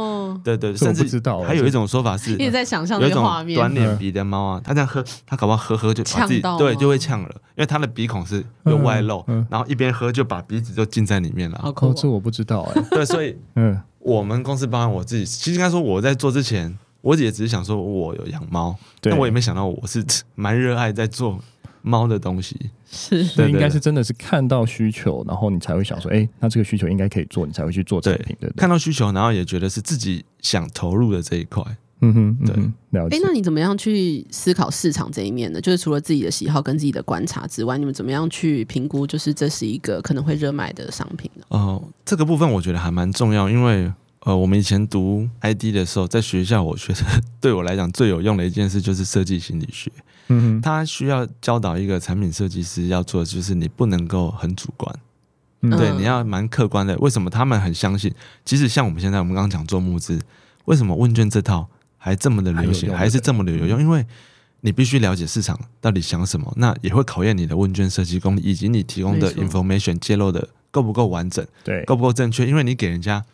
[0.53, 11.61] 哦、对，对对，甚至还有一种说法是，一直在想象有一种短脸鼻的猫啊，它这样喝，它搞不好喝喝就把自己对就会呛了，因为它的鼻孔是有外露，嗯嗯、然后一边喝就把鼻子就浸在里面了。
[11.63, 12.83] 哦，这我不知道哎。
[12.91, 16.79] 对，所以嗯，我们公司包含我自己，其实应该说我在做之前。
[17.05, 20.03] 我也只是想说，我有养猫，但我也没想到我是
[20.37, 21.39] 蛮热爱在做
[21.85, 22.59] 猫的东西。
[22.91, 28.53] 是，对，应该是真的是看到需求，然后你才会想说，哎、欸，那这个需求应该可以做，你才会去做产品的。
[28.57, 31.63] 看到需求，然后也觉得是自己想投入的这一块。
[32.01, 32.55] 嗯哼，对，
[32.91, 33.17] 了解。
[33.17, 35.61] 哎、欸，那你怎么样去思考市场这一面呢？
[35.61, 41.45] 就是除了自己的喜好跟自己的观察之外，你们怎么样去评估，就是这是一个可能会热卖的商品呢？
[41.49, 43.93] 哦、呃，这个部分我觉得还蛮重要，因为。
[44.27, 47.01] 呃，我们以前读 ID 的时候，在学校，我觉得
[47.43, 49.93] 对我来讲最有用的一件事就是设计心理学。
[50.29, 54.95] 嗯，他需要教导一个产品设计师要做的，就是你不能够很主观，
[55.61, 56.97] 嗯、对，你要蛮客观的。
[56.99, 58.13] 为什么他们很相信？
[58.45, 60.21] 即使像我们现在，我们刚刚讲做募资，
[60.65, 63.81] 为什么问卷这套还这么的流行，还，还是这么的有用？
[63.81, 64.05] 因为
[64.61, 72.47] 你必须了解市场到底想什么，那也会考验你的问卷设计功力，以及你提供的 information 揭露的够不够完整，对，够不够正确？
[72.47, 73.25] 因为你给人家。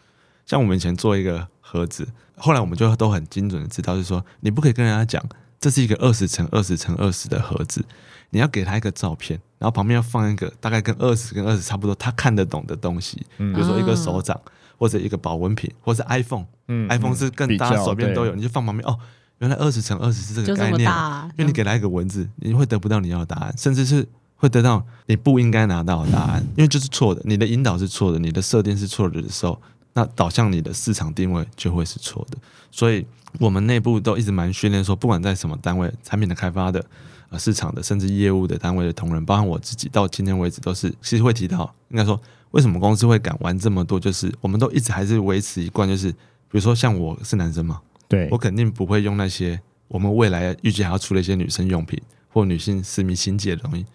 [0.47, 5.25] 像我们以前做一个盒子，后来我们就都很精准的知道，就是说你不可以跟人家讲
[5.61, 7.85] 这是一个二十乘二十乘二十的盒子，
[8.31, 14.41] 你要给他一个照片，然后旁边要放一个大概跟二十跟二十差不多他看得懂的东西，嗯、比如说一个手掌
[14.79, 18.99] 或者一个保温瓶，或者 iPhone，iPhone、嗯、iPhone 是更大手边都有，你就放旁边哦，
[19.39, 29.61] 原来二十乘二十是这个概念，啊、因为你给他一个文字，你会得不到你要的答案，甚至是会得到你不应该拿到的答案，因为就是错的，你的引导是错的，你的设定是错的的时候，
[29.93, 32.39] 那导向你的市场定位就会是错的。
[32.71, 33.05] 所以
[33.39, 36.85] 我们内部都一直蛮训练说，不管在什么单位，产品的开发的、
[37.29, 42.21] 呃市场的，甚至业务的单位的同仁，包括我自己，到今天为止都是其实会提到，应该说
[42.53, 46.17] 为什么公司会敢玩这么多，就是我们都一直还是维持一贯，就是比
[46.53, 53.87] 如说像我是男生嘛，对我肯定不会用那些我们未来预计还要出的一些女生用品或女性私密清洁的东西。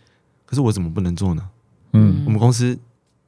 [0.46, 1.50] 可是我怎么不能做呢？
[1.94, 2.78] 嗯，我们公司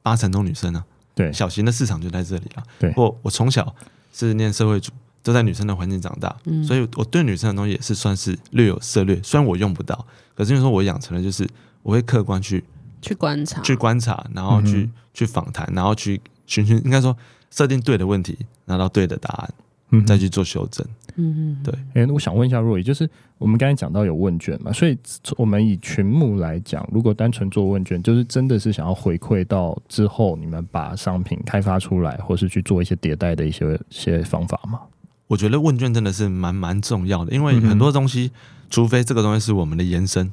[0.02, 0.84] 八成都女生呢、啊，
[1.18, 2.62] 对，小型的市场就在这里了。
[2.78, 3.74] 对，我我从小
[4.14, 9.20] 是念社会组，都在女生的环境长大，嗯，所以我对女生的东西也是算是略有涉略。
[9.20, 11.44] 虽然我用不到，可是因为说我养成了，就是
[11.82, 12.62] 我会客观去
[13.02, 17.16] 去观察，去观察，然后去、嗯、去访谈，然后去寻寻，应该说
[17.50, 19.54] 设定对的问题，拿到对的答案，
[19.90, 20.86] 嗯，再去做修正。
[21.16, 21.74] 嗯嗯，对。
[21.94, 24.96] 哎、欸，我想问一下若雨，就是我们刚才讲到有问卷嘛，所以
[25.36, 34.80] 我们以群目来讲，如果单纯做问卷，就是真的是想要回馈到之后你们把商品开发出来，或是去做一些迭代的一些一些方法吗？
[35.26, 38.38] 我觉得问卷真的是蛮蛮重要的，因为很多东西，嗯、
[38.70, 40.30] 除非这个东西是我们的延伸，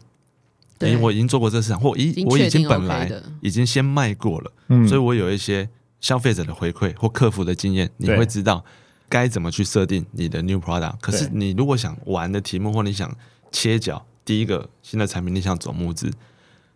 [0.77, 5.67] 对，因为我已经做过这个市场，或已我已经本来已经先卖过了，嗯，所以我有一些
[5.99, 8.63] 消费者的回馈或客服的经验，你会知道。
[9.07, 10.95] 该怎么去设定你的 new product？
[10.99, 13.15] 可是你如果想玩的题目，或你想
[13.51, 16.11] 切角，第一个新的产品，你想走募资，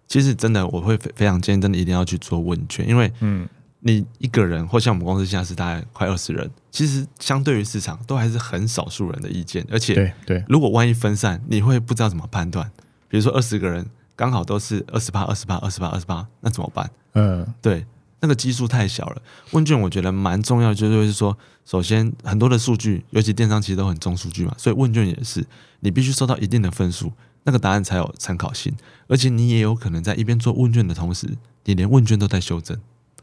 [0.07, 3.47] 其实真的我会非非常建议，真的一定要去做问卷，因为嗯，
[3.79, 12.71] 你一个人或像我们公司现在是大概快二十人，其实相对于市场都还是很少数人的意见，而且对对，如果万一分散，你会不知道怎么判断。
[13.07, 16.89] 比如说二十个人刚好都是二十八、二十八、二十八、二十八，那怎么办？
[17.13, 17.85] 嗯，对。
[18.21, 25.45] 那个基数太小了，问卷我觉得蛮重要，就是说，首先很多的数据，尤其电商其实都很重数据嘛，所以问卷也是，
[25.79, 28.73] 你必须收到一定的分数，那个答案才有参考性，
[29.07, 32.77] 而且你也有可能在一边做问卷的同时，你连问卷都在修正，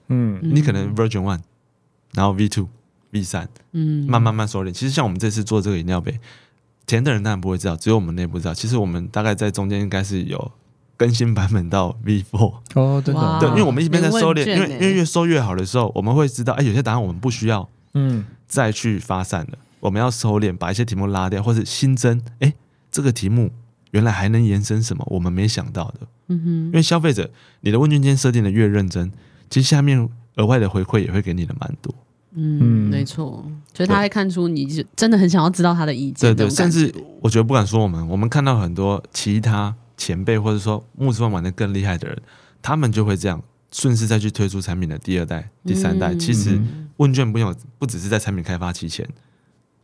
[0.08, 1.40] 嗯，你可能 Version One，
[2.14, 2.68] 然后 V Two、
[3.10, 4.72] V 三，嗯，慢慢慢收敛。
[4.72, 6.18] 其实像我们这次做这个饮料杯，
[6.86, 8.54] 填的人当然不会知道，只有我们内部知道。
[8.54, 10.52] 其实我们大概在中间应该是有。
[10.96, 13.38] 更新版本到 V four 哦，真的。
[13.38, 22.54] 对，因为我们一边在收敛，因为因为越收越好的时候，我们会知道，哎，有些答案我们不需要，嗯，再去发散了，我们要收敛，把一些题目拉掉，或者新增，哎，
[22.90, 23.50] 这个题目
[23.90, 27.30] 原来还能延伸什么，我们没想到的，嗯哼，因为消费者，
[27.60, 29.12] 你的问卷间设定的越认真，
[29.50, 31.94] 其实下面额外的回馈也会给你的蛮多，
[32.34, 39.74] 嗯，没错，所以他会看出你真的很想要知道他的意见，对对，甚至我觉得不敢说我们，我们看到很多其他。
[39.96, 42.22] 前辈或者说募资方玩的更厉害的人，
[42.62, 46.12] 他们就会这样顺势再去推出产品的第二代、第三代。
[46.12, 46.60] 嗯、其实
[46.96, 49.08] 问卷不用，不只是在产品开发期前、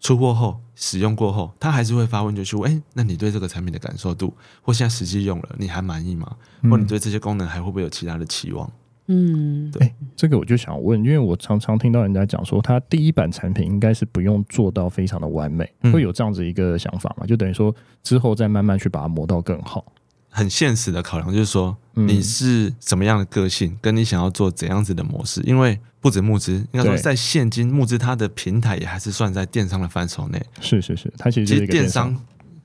[0.01, 6.37] 出货后、使用过后，他还是会发问卷去问：哎，那你对这个产品的感受度，或现在实际用了，你还满意吗？
[6.71, 8.71] 或你对这些功能还会不会有其他的期望？
[9.09, 17.27] 嗯，对、欸，这个我就想问，因为我常常听到人家讲说，他第一版产品应该是不用做到非常的完美，嗯、会有这样子一个想法嘛？
[17.27, 19.85] 就等于说之后再慢慢去把它磨到更好。
[20.35, 25.43] 很现实的考量就是说，你是什么样的个性，跟你想要做怎样子的模式。
[25.43, 30.43] 因为不止募资，应该说在现今募资，它的平台也还是算在电商的范畴内。
[30.63, 32.19] 是是是，它其实其实电商，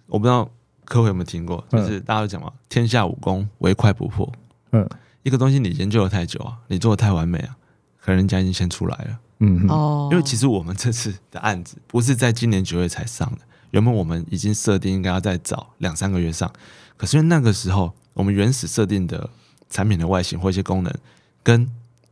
[0.06, 0.50] 我不知道
[0.86, 4.32] 各位有没有听过，就是大家都讲嘛，天下武功，唯快不破。
[4.72, 4.90] 嗯，
[5.24, 7.56] 一个东西你研究了太久啊，你做的太完美啊，
[8.00, 9.20] 可能人家已经先出来了。
[9.40, 13.40] 嗯哦，因为其实我们这次的案子不是在今年九月才上的，
[13.72, 16.52] 原本我们已经设定应该要再早两三个月上。
[16.96, 19.30] 可是因为那个时候，我们原始设定的
[19.70, 20.94] 产品的外形或一些功能，
[21.44, 21.70] 跟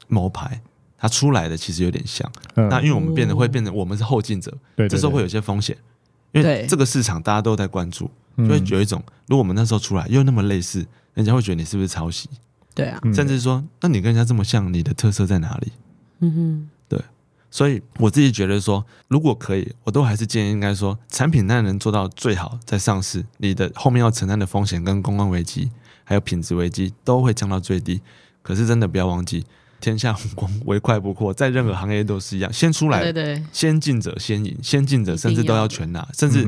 [0.07, 0.61] 某牌
[0.97, 2.31] 它出来的其实有点像。
[2.55, 4.55] 嗯、那因为我们变得会变成我们是后进者，
[4.89, 5.75] 这时候会有些风险，
[6.31, 12.29] 因为这个市场大家都在关注，就会有一种，如果我们那时候出来又那么类似，人家会觉得你是不是抄袭？
[12.75, 15.71] 对啊，甚至说，那你跟人家这么像，你的特色在哪里？
[16.19, 16.69] 嗯哼。
[17.55, 25.71] 所以我自己觉得说，如果可以，我都还是建议应该说，产品那能做到最好再上市，你的后面要承担的风险跟公关危机，
[26.03, 28.01] 还有品质危机都会降到最低。
[28.41, 29.45] 可是真的不要忘记，
[29.79, 36.05] 天下武功唯快不破，在任何行业都是一样，先出来，对对，先进者先赢，先进者甚至都要全拿。
[36.11, 36.45] 甚至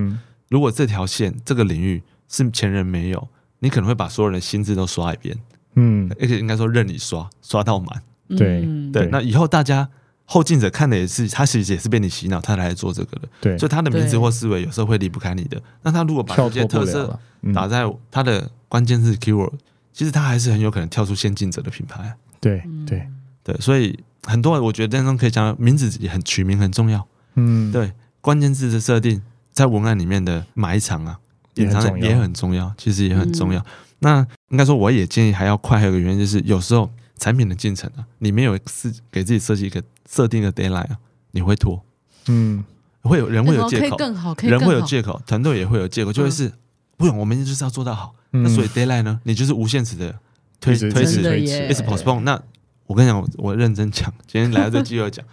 [0.50, 5.38] 如果这条线这个领域是前人没有，你可能会把所有人的心智都刷一遍，
[5.76, 8.04] 嗯，而且应该说任你刷，刷到满。
[8.38, 9.88] 对对，那以后大家。
[10.30, 13.30] 后进者看的也是，他其实也是被你洗脑，他来做这个的。
[13.40, 15.60] 对，所以他的名字或思维有时候会离不开你的。
[15.84, 17.18] 那他如果把这些特色
[17.54, 19.54] 打在他的关键字 keyword，
[19.94, 22.14] 其实他还是很有可能跳出先进者的品牌。
[22.42, 23.08] 对对
[23.42, 27.08] 对，所以很多我觉得当中可以讲名字也很取名很重要。
[27.36, 29.22] 嗯，对，关键字的设定
[29.54, 31.18] 在文案里面的埋藏啊，
[31.56, 33.66] 隐藏也很重要，其实也很重要。
[34.00, 40.98] 那应该说我也建议还要快，还有个原因就是有时候产品的进程啊，你没有是给自己设计一个设定一个 deadline 啊，
[41.32, 41.84] 你会拖，
[42.28, 42.64] 嗯，
[43.02, 46.52] 会有人会有借口，更好，人会有借口，团队也会有借口，就会是
[46.96, 50.18] 不用，我们就是要做到好，那所以 deadline 呢，你就是无限次的
[50.60, 52.22] 推推迟推迟，一直 postpone。
[52.22, 52.42] 那
[52.86, 55.26] 我跟你讲，我认真讲，今天来到这机会讲。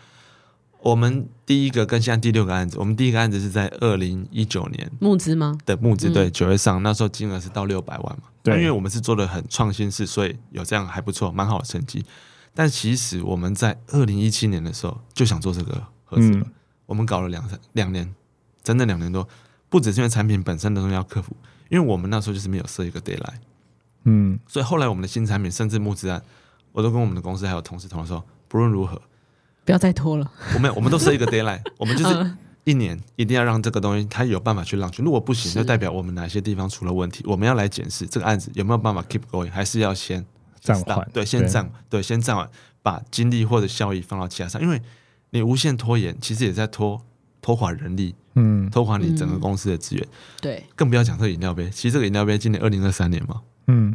[0.80, 5.56] 我们第一个跟现在第六个案子，我们第一个案子是在二零一九年募资吗？
[5.64, 8.24] 的募资对，九月上那时候金额是到六百万嘛。
[8.44, 12.04] 对，因为我们是做的很创新式，所以有这样还不错，蛮好的成绩。
[12.52, 16.46] 但其实我们在二零一七年的时候就想做这个盒子了，
[16.84, 18.14] 我们搞了两三两年，
[18.62, 19.26] 整整两年多，
[19.70, 21.34] 不只是因为产品本身的东西要克服，
[21.70, 23.40] 因为我们那时候就是没有设一个 d a y l i h t。
[24.04, 26.22] 嗯，所以后来我们的新产品甚至募资案，
[26.72, 29.00] 我都跟我们的公司还有同事同说，不论如何。
[29.64, 30.30] 不要再拖了。
[30.54, 35.02] 我们我们都设一个 d a y l i h t 我们就是一年一定要让这个东西它有办法去 launch。
[35.02, 40.24] 如果不行，就代表我们哪些地方出了问题，我们要来检视这个案子有没有办法 keep going，还是要先
[40.60, 41.08] 暂缓？
[41.12, 42.48] 对，先暂对，先暂缓，
[42.82, 44.60] 把精力或者效益放到其他上。
[44.60, 44.80] 因为
[45.30, 47.00] 你无限拖延，其实也在拖
[47.40, 50.06] 拖垮人力，嗯，拖垮你整个公司的资源。
[50.40, 51.68] 对，更不要讲这个饮料杯。
[51.70, 53.94] 其实这个饮料杯今年二零二三年嘛，嗯。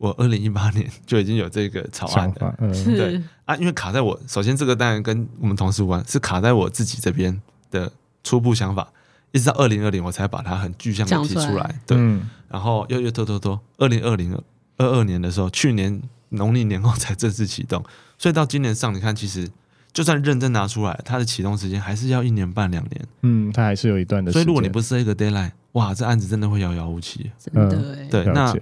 [0.00, 7.38] 我二零一八年就已经有这个草案的，嗯、对啊，因为卡在我首先这个当然跟我们同事无关，是卡在我自己这边
[7.70, 8.92] 的初步想法，
[9.32, 14.38] 一直到二零二零我才把它很具象的提出来，对，嗯、然后又又拖拖拖，二零二零
[14.76, 17.84] 二二年的时候，去年农历年后才正式启动，
[18.18, 19.48] 所以到今年上，你看其实
[19.92, 28.54] 就算认真拿出来，它的启动时间还是要一年半两年，嗯，它还是有一段的时间，所以如果你不设一个 deadline，哇，这案子真的会遥遥无期，真的、欸，对，那。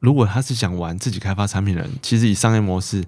[0.00, 3.02] 如果他是想玩自己开发产品的人，其实以商业模式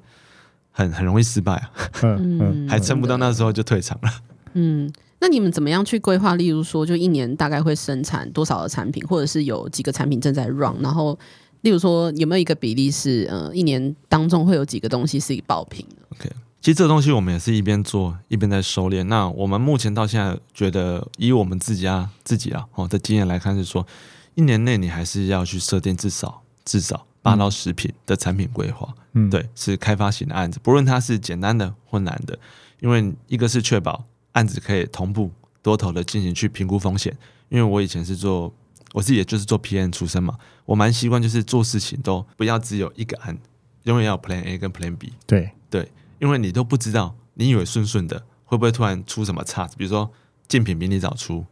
[0.73, 4.11] 很很容易失败啊，嗯，还撑不到那时候就退场了。
[4.55, 6.35] 嗯，那你们怎么样去规划？
[6.35, 10.77] 例如说，就一年大概会生产多少的产品，或者是有几个产品正在 run？
[10.81, 11.19] 然后，
[11.63, 19.05] 例如说，有没有一个比例是，呃，一年当中会有几个东西是一爆品？OK，其实这个东西我们也是一边做一边在收敛。
[19.05, 23.87] 那我们目前到现在觉得，以我们自己啊自己啊哦的经验来看，是说
[24.35, 26.43] 一年内你还是要去设定至少。
[26.67, 32.37] 至少八到十品的产品规划，嗯，对，是开发型的案子，不论它是简单的或难的，
[32.81, 34.05] 因为一个是确保
[34.37, 37.17] 案子可以同步多头的进行去评估风险，
[37.49, 38.53] 因为我以前是做，
[38.93, 43.37] 我自己也就是做 PM 出身嘛，我蛮习惯就是做事情都不要只有一个案，
[43.85, 50.11] 永远要有 Plan A 跟 Plan B，对对，因为你都不知道，你以为顺顺的，会不会突然出什么岔子，比如说
[50.47, 51.45] 竞品比你早出，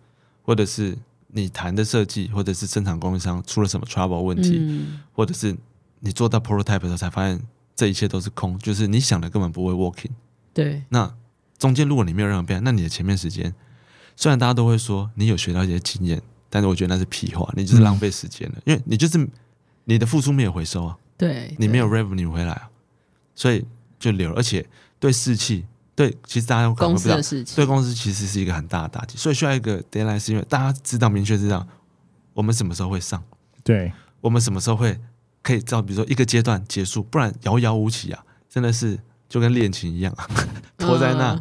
[0.43, 0.97] 或者是。
[1.37, 5.57] 你谈的设计，或者是生产供应商出了什么 trouble 问题，嗯、或者是
[5.99, 7.43] 你做到 prototype 的时候才发现
[7.75, 10.13] 这一切都是空，就是你想的根本不会 working。
[10.53, 11.13] 对，那
[11.65, 13.51] 中间如果你没有任何变，那你的前面时间
[14.17, 19.27] 虽然大家都会说你有学到一些经验，但是我觉得那是屁话，你就是浪费时间了，嗯、因为你就是
[19.85, 22.69] 你的付出没有回收啊，对，你没有 revenue 回来啊，
[23.35, 23.65] 所以
[23.99, 24.67] 就留了，而且
[25.01, 25.65] 对士气。
[25.97, 27.17] 对，其实大家都可能不知道，
[27.55, 31.65] 对公司其实是一个很大的打击，所以需要一个 deadline，是因为大家知道明确知道
[32.33, 33.23] 我们什么时候会上，
[33.63, 34.99] 对，我们什么时候会
[35.41, 38.99] 可以照，比如说一个阶段结束，不然遥遥无期啊，真的是
[39.29, 40.13] 就跟恋情一样，
[40.77, 41.41] 拖在那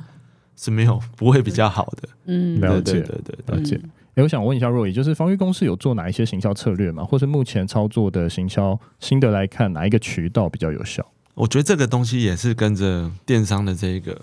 [0.64, 2.10] 是没有不会比较好的。
[2.26, 3.80] 嗯，了解，对对对，了解。
[4.16, 7.04] 哎，我想问一下若仪，就是芳玉公司有做哪一些行销策略吗？
[7.04, 11.06] 或是目前操作的行销心得来看，哪一个渠道比较有效？
[11.34, 14.20] 我觉得这个东西也是跟着电商的这一个。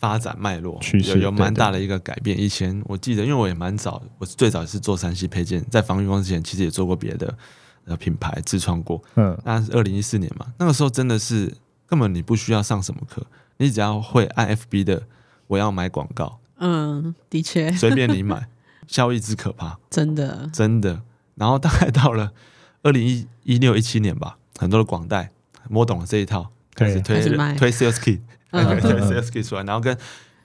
[0.00, 0.80] 发展脉络
[1.12, 2.38] 有有蛮大的一个改变。
[2.38, 7.36] 以前我记得，因为我也蛮早，我最早是做三 C 配件，在芳玉公司前，其实也做过别的
[7.84, 9.02] 呃品牌自创过。
[9.16, 11.52] 嗯，那是二零一四年嘛，那个时候真的是
[11.84, 15.02] 根本你不需要上什么课，你只要会按 FB 的，
[15.48, 16.38] 我要买广告。
[16.58, 18.48] 嗯，的确，随便你买，
[18.86, 21.02] 效益之可怕，真的真的。
[21.34, 22.32] 然后大概到了
[22.82, 25.32] 二零一一六一七年吧，很多的广代
[25.68, 27.20] 摸懂了这一套，开始推
[27.56, 28.20] 推 Sales Kit。
[28.50, 29.94] 对，CSK 出来，然后跟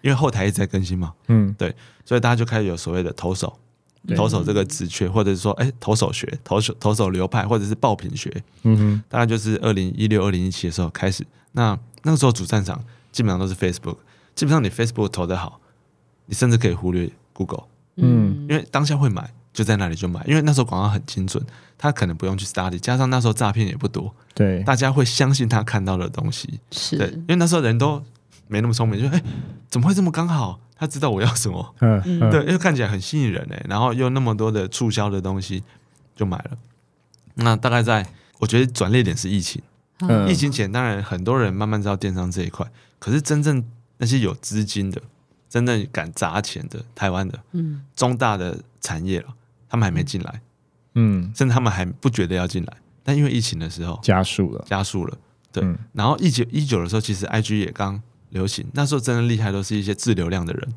[0.02, 3.58] 因为后台一直在更新嘛，嗯，对，所以大家就开始有所谓的投手，
[4.14, 8.30] 投手这个职缺，或者是说，哎，投手学，投手投手流派，或者是爆品学，
[8.64, 11.26] 嗯哼，大概就是二零一六、二零一七的时候开始。
[11.54, 12.84] 那那个时候主战场
[13.14, 13.96] 基本上都是 Facebook，
[14.36, 15.60] 基本上你 Facebook 投的好，
[16.26, 17.64] 你甚至可以忽略 Google，
[17.98, 21.44] 嗯，因为当下会买就在那里就买，因为那时候广告很精准，
[21.78, 24.14] 他可能不用去 study，加上那时候诈骗也不多。
[24.34, 26.98] 对，大家会相信他看到的东西，是。
[26.98, 28.04] 对，因为那时候人都
[28.48, 29.22] 没那么聪明，就哎，
[29.70, 30.60] 怎么会这么刚好？
[30.76, 32.32] 他知道我要什么， 嗯，嗯。
[32.32, 35.64] 对，因为看起来很吸引人哎，然后又那么多的促销的东西，
[36.16, 36.58] 就买了。
[37.36, 38.06] 那大概在
[38.40, 39.62] 我觉得转捩点是疫情，
[40.00, 42.68] 嗯，疫情前当然很多人慢慢知道电商这一块，
[43.00, 43.64] 可是真正
[44.04, 45.02] 那些有资金的、
[45.48, 49.34] 真正敢砸钱的台湾的，嗯，中大的产业了，
[49.70, 50.42] 他们还没进来，
[50.96, 52.78] 嗯，甚至他们还不觉得要进来。
[53.02, 55.18] 但因为疫情的时候加速了，加速了。
[55.54, 55.78] 对，嗯。
[55.94, 58.02] 然后一九一九的时候，其实 IG 也刚
[58.32, 60.74] 流行，那时候真的厉害，都是一些自流量的人。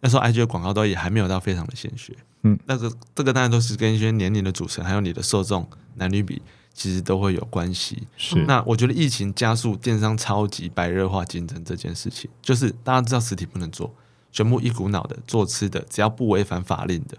[0.00, 6.40] 那时候 IG 的广告都也还没有到非常的显学，嗯，那个这个当然都是跟一些年龄的组成，还有你的受众男女比，
[6.76, 8.06] 其实都会有关系。
[8.18, 8.44] 是。
[8.46, 13.92] 那我觉得疫情加速电商超级白热化竞争这件事情，就是大家知道实体不能做，
[14.30, 17.16] 全部一股脑的做吃的，只要不违反法令的，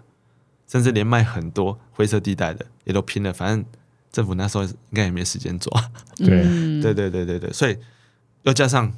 [0.68, 3.64] 甚至连卖很多灰色地带的也都拼了，反正
[4.12, 5.72] 政府那时候应该也没时间做。
[6.16, 6.44] 对。
[6.44, 7.76] 嗯对对对对对，所以
[8.44, 8.92] 又加上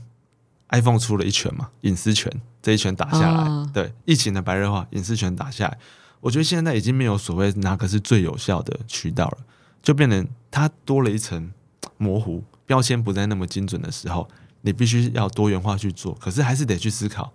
[0.68, 2.30] iPhone 出了一拳嘛，隐私权
[2.62, 3.70] 这一拳打下来，啊。
[3.72, 5.78] 对疫情的白热化，隐私权打下来，
[6.20, 9.38] 我觉得现在已经没有所谓哪个是最有效的渠道了，
[9.82, 11.52] 就变成它多了一层
[11.96, 14.28] 模糊，标签不再那么精准的时候，
[14.62, 17.32] 你必须要多元化去做，可是还是得去思考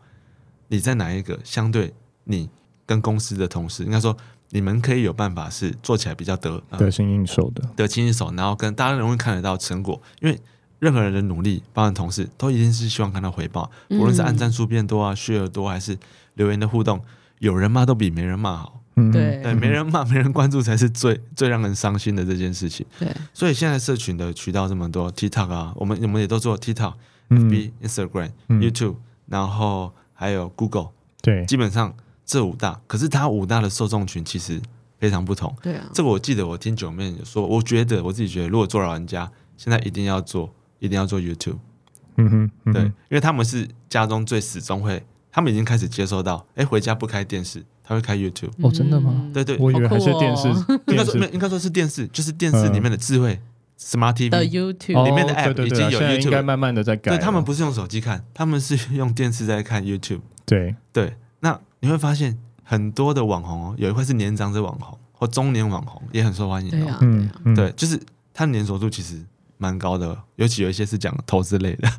[0.68, 1.94] 你在哪一个相对
[2.26, 2.50] 你
[2.86, 4.16] 跟公司的同事，应该说
[4.50, 10.40] 你们可以有办法是做起来比较得、呃得心应手的，得心应手，然后跟大家容易看得到成果，因为
[10.80, 15.98] 任何人的努力，包含同事，都一定是希望看到回报，嗯无论是按赞数变多啊、share 多，还是
[16.36, 17.02] 留言的互动，
[17.40, 18.75] 有人骂都比没人骂好。
[18.96, 19.42] 嗯，对。
[19.42, 22.86] 对，没人骂、没人关注才是最最让人伤心的这件事情。
[23.00, 26.94] 对，所以现在社群的渠道这么多，TikTok 啊，我们我们也都做 TikTok、
[27.30, 27.50] 嗯。
[27.50, 28.62] FB、Instagram、嗯。
[28.62, 28.96] YouTube，
[29.28, 30.90] 然后还有 Google，
[31.22, 31.94] 对，基本上
[32.26, 34.62] 这五大，可是它五大的受众群其实
[34.98, 35.54] 非常不同。
[35.62, 41.58] 对啊，这个我记得我听九妹有说，我觉得我自己觉得，如果做老人家，现在一定要做，一定要做 YouTube，
[42.18, 42.74] 嗯哼，嗯哼。
[42.74, 49.14] 对，因为他们是家中最始终会，他们已经开始接受到，哎，回家不开电视，他会开 YouTube，哦真的吗？
[49.16, 49.34] 嗯。
[49.34, 50.48] 对对，我以为还是 电视，
[50.88, 53.40] 应该说没应该说是电视，就是电视里面的智慧、
[53.80, 54.16] Smart
[54.96, 68.00] 哦里面的 app 已经有 YouTube 应该慢慢的在改，对他们不是用手机看，他们是用电视在看 YouTube，对，对，那你会发现很多的网红哦，有一块是年长者网红或中年网红也很受欢迎哦，对啊，嗯嗯，对，就是
[68.34, 69.24] 他的粘着度其实
[69.58, 71.90] 蛮高的，尤其有一些是讲投资类的。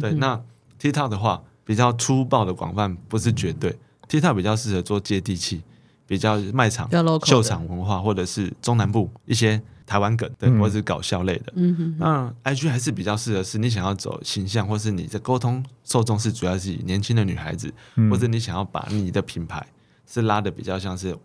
[0.00, 0.40] 对，那
[0.80, 3.78] TikTok 的话比较粗暴的广泛不是绝对
[4.10, 5.62] ，TikTok 比较适合做接地气，
[6.06, 6.90] 比较卖场
[7.24, 10.58] 秀场文化，或者是中南部一些台湾梗，对，嗯。
[10.58, 11.52] 或者是搞笑类的。
[11.56, 18.10] 嗯哼哼，那 IG 还是比较适合是你想要走形象，或是你的沟通受众是主要是以年轻的女孩子，嗯。
[18.10, 19.64] 或者你想要把你的品牌
[20.06, 21.16] 是拉的比较像是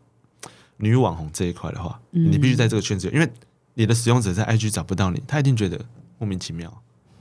[0.78, 2.32] 女网红这一块的话，嗯。
[2.32, 3.30] 你必须在这个圈子，因为
[3.74, 5.80] 你的使用者在 IG 找不到你，他一定觉得
[6.18, 6.72] 莫名其妙。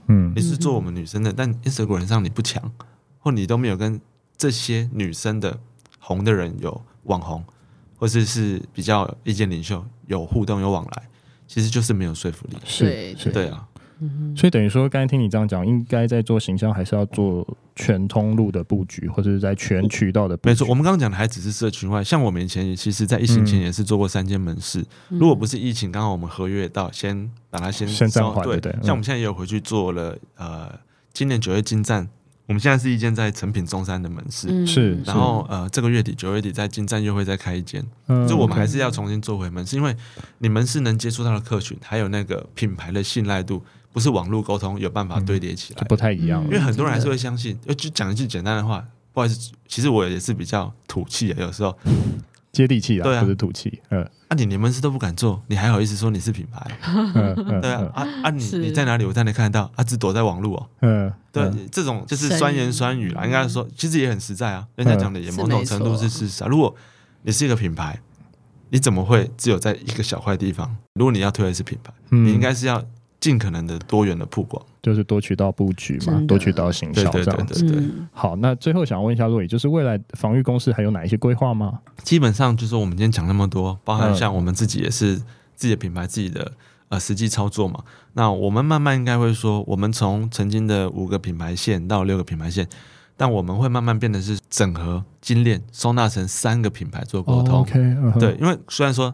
[0.07, 0.31] 嗯。
[0.35, 2.71] 你是做我们女生的，但 Instagram 上你不强，
[3.19, 3.99] 或你都没有跟
[4.37, 5.59] 这些女生的
[5.99, 7.43] 红的人有网红，
[7.97, 11.03] 或者是比较意见领袖有互动有往来，
[11.47, 12.57] 其实就是没有说服力。
[12.63, 13.67] 是对是，对啊，
[14.35, 20.49] 所以等于说，刚才听你这样讲，应该在做形象，还是要做全通路的布局，或者是在全渠道的布局。
[20.49, 20.67] 没错。
[20.67, 24.81] 我们刚刚讲的还只是社群外，像我们以前也其实，在疫情前也是做过三间门市。
[25.09, 30.77] 嗯如果不是疫情，刚好我们合约到，先把它先先暂缓对对嗯像我们现在也有回去做了，呃，
[31.13, 32.09] 今年九月金站，
[32.47, 34.47] 我们现在是一间在成品中山的门市。
[34.49, 39.95] 嗯是然后呃，这个月底九月底在金站又会再开一间，嗯，就我们还是要重新做回门市，因为
[40.37, 45.87] 你们是能接触到的客群，还有那个品牌的信赖度，不是网络沟通有办法堆叠起来就。
[45.87, 46.43] 不太一样。
[46.45, 51.75] 因为很多人还是会相信，就就讲一句简单的话，不好意思，其实我也是比较土气的，有时候，
[52.55, 53.81] 接地气啊，对啊不是土气。
[53.89, 56.65] 嗯啊，你连门市都不敢做，你还好意思说你是品牌？
[57.61, 59.05] 对啊，啊啊你你在哪里？
[59.05, 59.69] 我在哪里看得到？
[59.75, 60.67] 啊，只躲在网络哦。
[60.81, 66.47] 嗯，对，嗯这种就是酸言酸语啦，嗯应该说其实也很实在啊，人家讲的也某种程度是事实啊。
[66.47, 66.73] 如果
[67.23, 67.99] 你是一个品牌，
[68.69, 70.75] 你怎么会只有在一个小块地方？
[70.95, 72.83] 如果你要推的是品牌，嗯你应该是要
[73.19, 74.63] 尽可能的多元的曝光。
[74.81, 77.59] 就是多渠道布局嘛多渠道行销对对这样子。
[77.61, 81.79] 对对嗯好，那最后想问一下洛伊，就是未来防御公司还有哪一些规划吗？
[82.03, 85.15] 基本上就是我们今天讲那么多，包含嗯像我们自己也是
[85.55, 86.51] 自己的品牌、自己的
[86.89, 87.83] 呃实际操作嘛。
[88.13, 92.67] 那我们慢慢应该会说，我们从曾经的五个品牌线到六个品牌线，
[93.17, 97.55] 但我们会慢慢变得是整合、精炼、收纳成三个品牌做沟通。
[97.55, 99.11] 哦 OK，对，，因为虽然说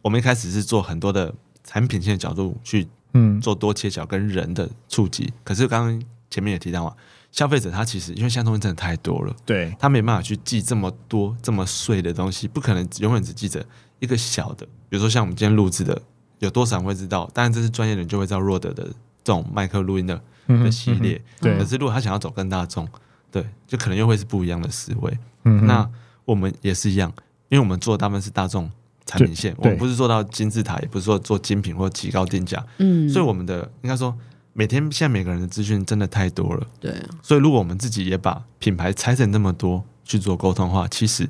[0.00, 6.94] 我们一开始是做很多的产品线的角度去嗯，做多切角跟人的触及，可是刚刚前面也提到嘛，
[7.32, 9.34] 消费者他其实因为现在东西真的太多了。
[9.44, 13.64] 对，他没办法去记这么多这么碎的东西，不可能永远只记着
[13.98, 14.64] 一个小的。
[14.88, 16.00] 比如说像我们今天录制的，
[16.38, 17.28] 有多少人会知道？
[17.34, 18.92] 当然这是专业人就会知道 Rode 的这
[19.24, 21.20] 种麦克录音的嗯的系列。
[21.40, 22.88] 对可是如果他想要走更大众，
[23.30, 25.18] 对，就可能又会是不一样的思维。
[25.44, 25.88] 嗯那
[26.24, 27.12] 我们也是一样，
[27.48, 28.70] 因为我们做的大部分是大众
[29.10, 34.16] 产品线，我们不是做到金字塔，也不是说做精品或极高定价，嗯，所以我们的应该说
[34.52, 36.64] 每天现在每个人的资讯真的太多了。
[36.78, 41.28] 对啊，所以，如果我们自己也把品牌拆成那么多去做沟通的话，其实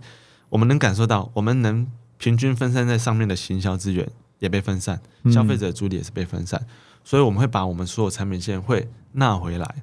[0.50, 1.86] 我们能感受到，我们能
[2.18, 4.06] 平均分散在上面的行销资源
[4.40, 5.00] 也被分散，
[5.32, 6.68] 消费者的注意力也是被分散，嗯、
[7.02, 9.74] 所以我们会把我们所有产品线会纳回来。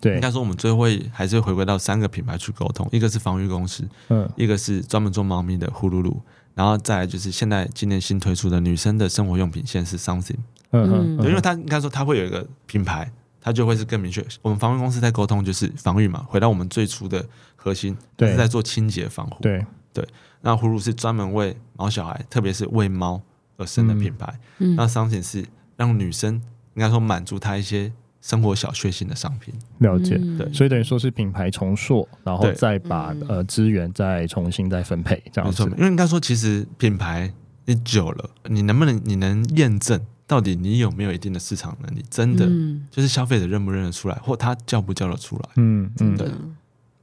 [0.00, 6.16] 对，应该说我们最后会还是会回归到三个品牌去沟通，一个是防御公司，嗯，一个是专门做猫咪的呼噜噜，
[6.54, 10.38] 然后再来就是现在今年新推出的女生的生活用品线是 Something，
[10.70, 14.24] 嗯嗯，对，因为它应该说它会有一个品牌，它就会是更明确。
[14.42, 17.24] 我们防御公司在沟通就是防御嘛，回到我们最初的
[17.56, 19.64] 核心，对，是在做清洁防护，对。
[19.92, 20.06] 对。
[20.42, 23.20] 那呼噜是专门为毛小孩，特别是为猫
[23.56, 25.44] 而生的品牌，嗯，那 Something 是
[25.76, 26.34] 让女生
[26.74, 27.92] 应该说满足她一些。
[28.20, 35.62] 生活小确幸的商品，了解，对，所以等于说是品牌重塑，然后再把呃资源再重新再分配，这样子。
[35.76, 37.32] 因为应该说，其实品牌
[37.64, 42.04] 你久了，你能不能你能验证到底你有没有一定的市场能力？
[42.10, 42.46] 真的
[42.90, 45.48] 就是消费者认不认得出来，或他叫不叫得出来？
[45.56, 46.28] 嗯嗯，对，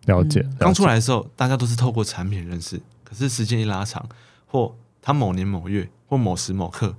[0.05, 0.47] 了解。
[0.59, 4.07] 刚出来的时候，大家都是透过产品认识，可是时间一拉长，
[4.45, 6.95] 或他某年某月，或某时某刻，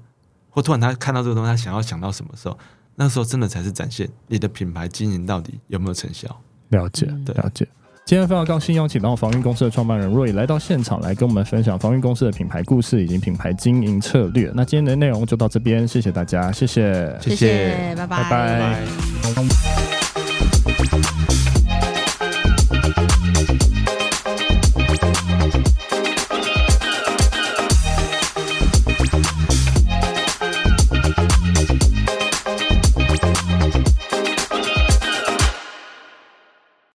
[0.51, 2.59] 或突然他看到这个东西，他想要想到什么时候？
[3.01, 6.29] 那时候真的才是展现你的品牌经营到底有没有成效。
[6.71, 7.65] 了解，对，了解。
[8.05, 14.51] 今天非常高兴邀请到防御公司的创办人 Roy 来到现场，来跟我们分享防御公司的品牌故事以及品牌经营策略。
[14.53, 18.83] 那今天的内容就到这边，谢谢大家，谢谢，谢谢，拜拜，拜
[21.45, 21.48] 拜。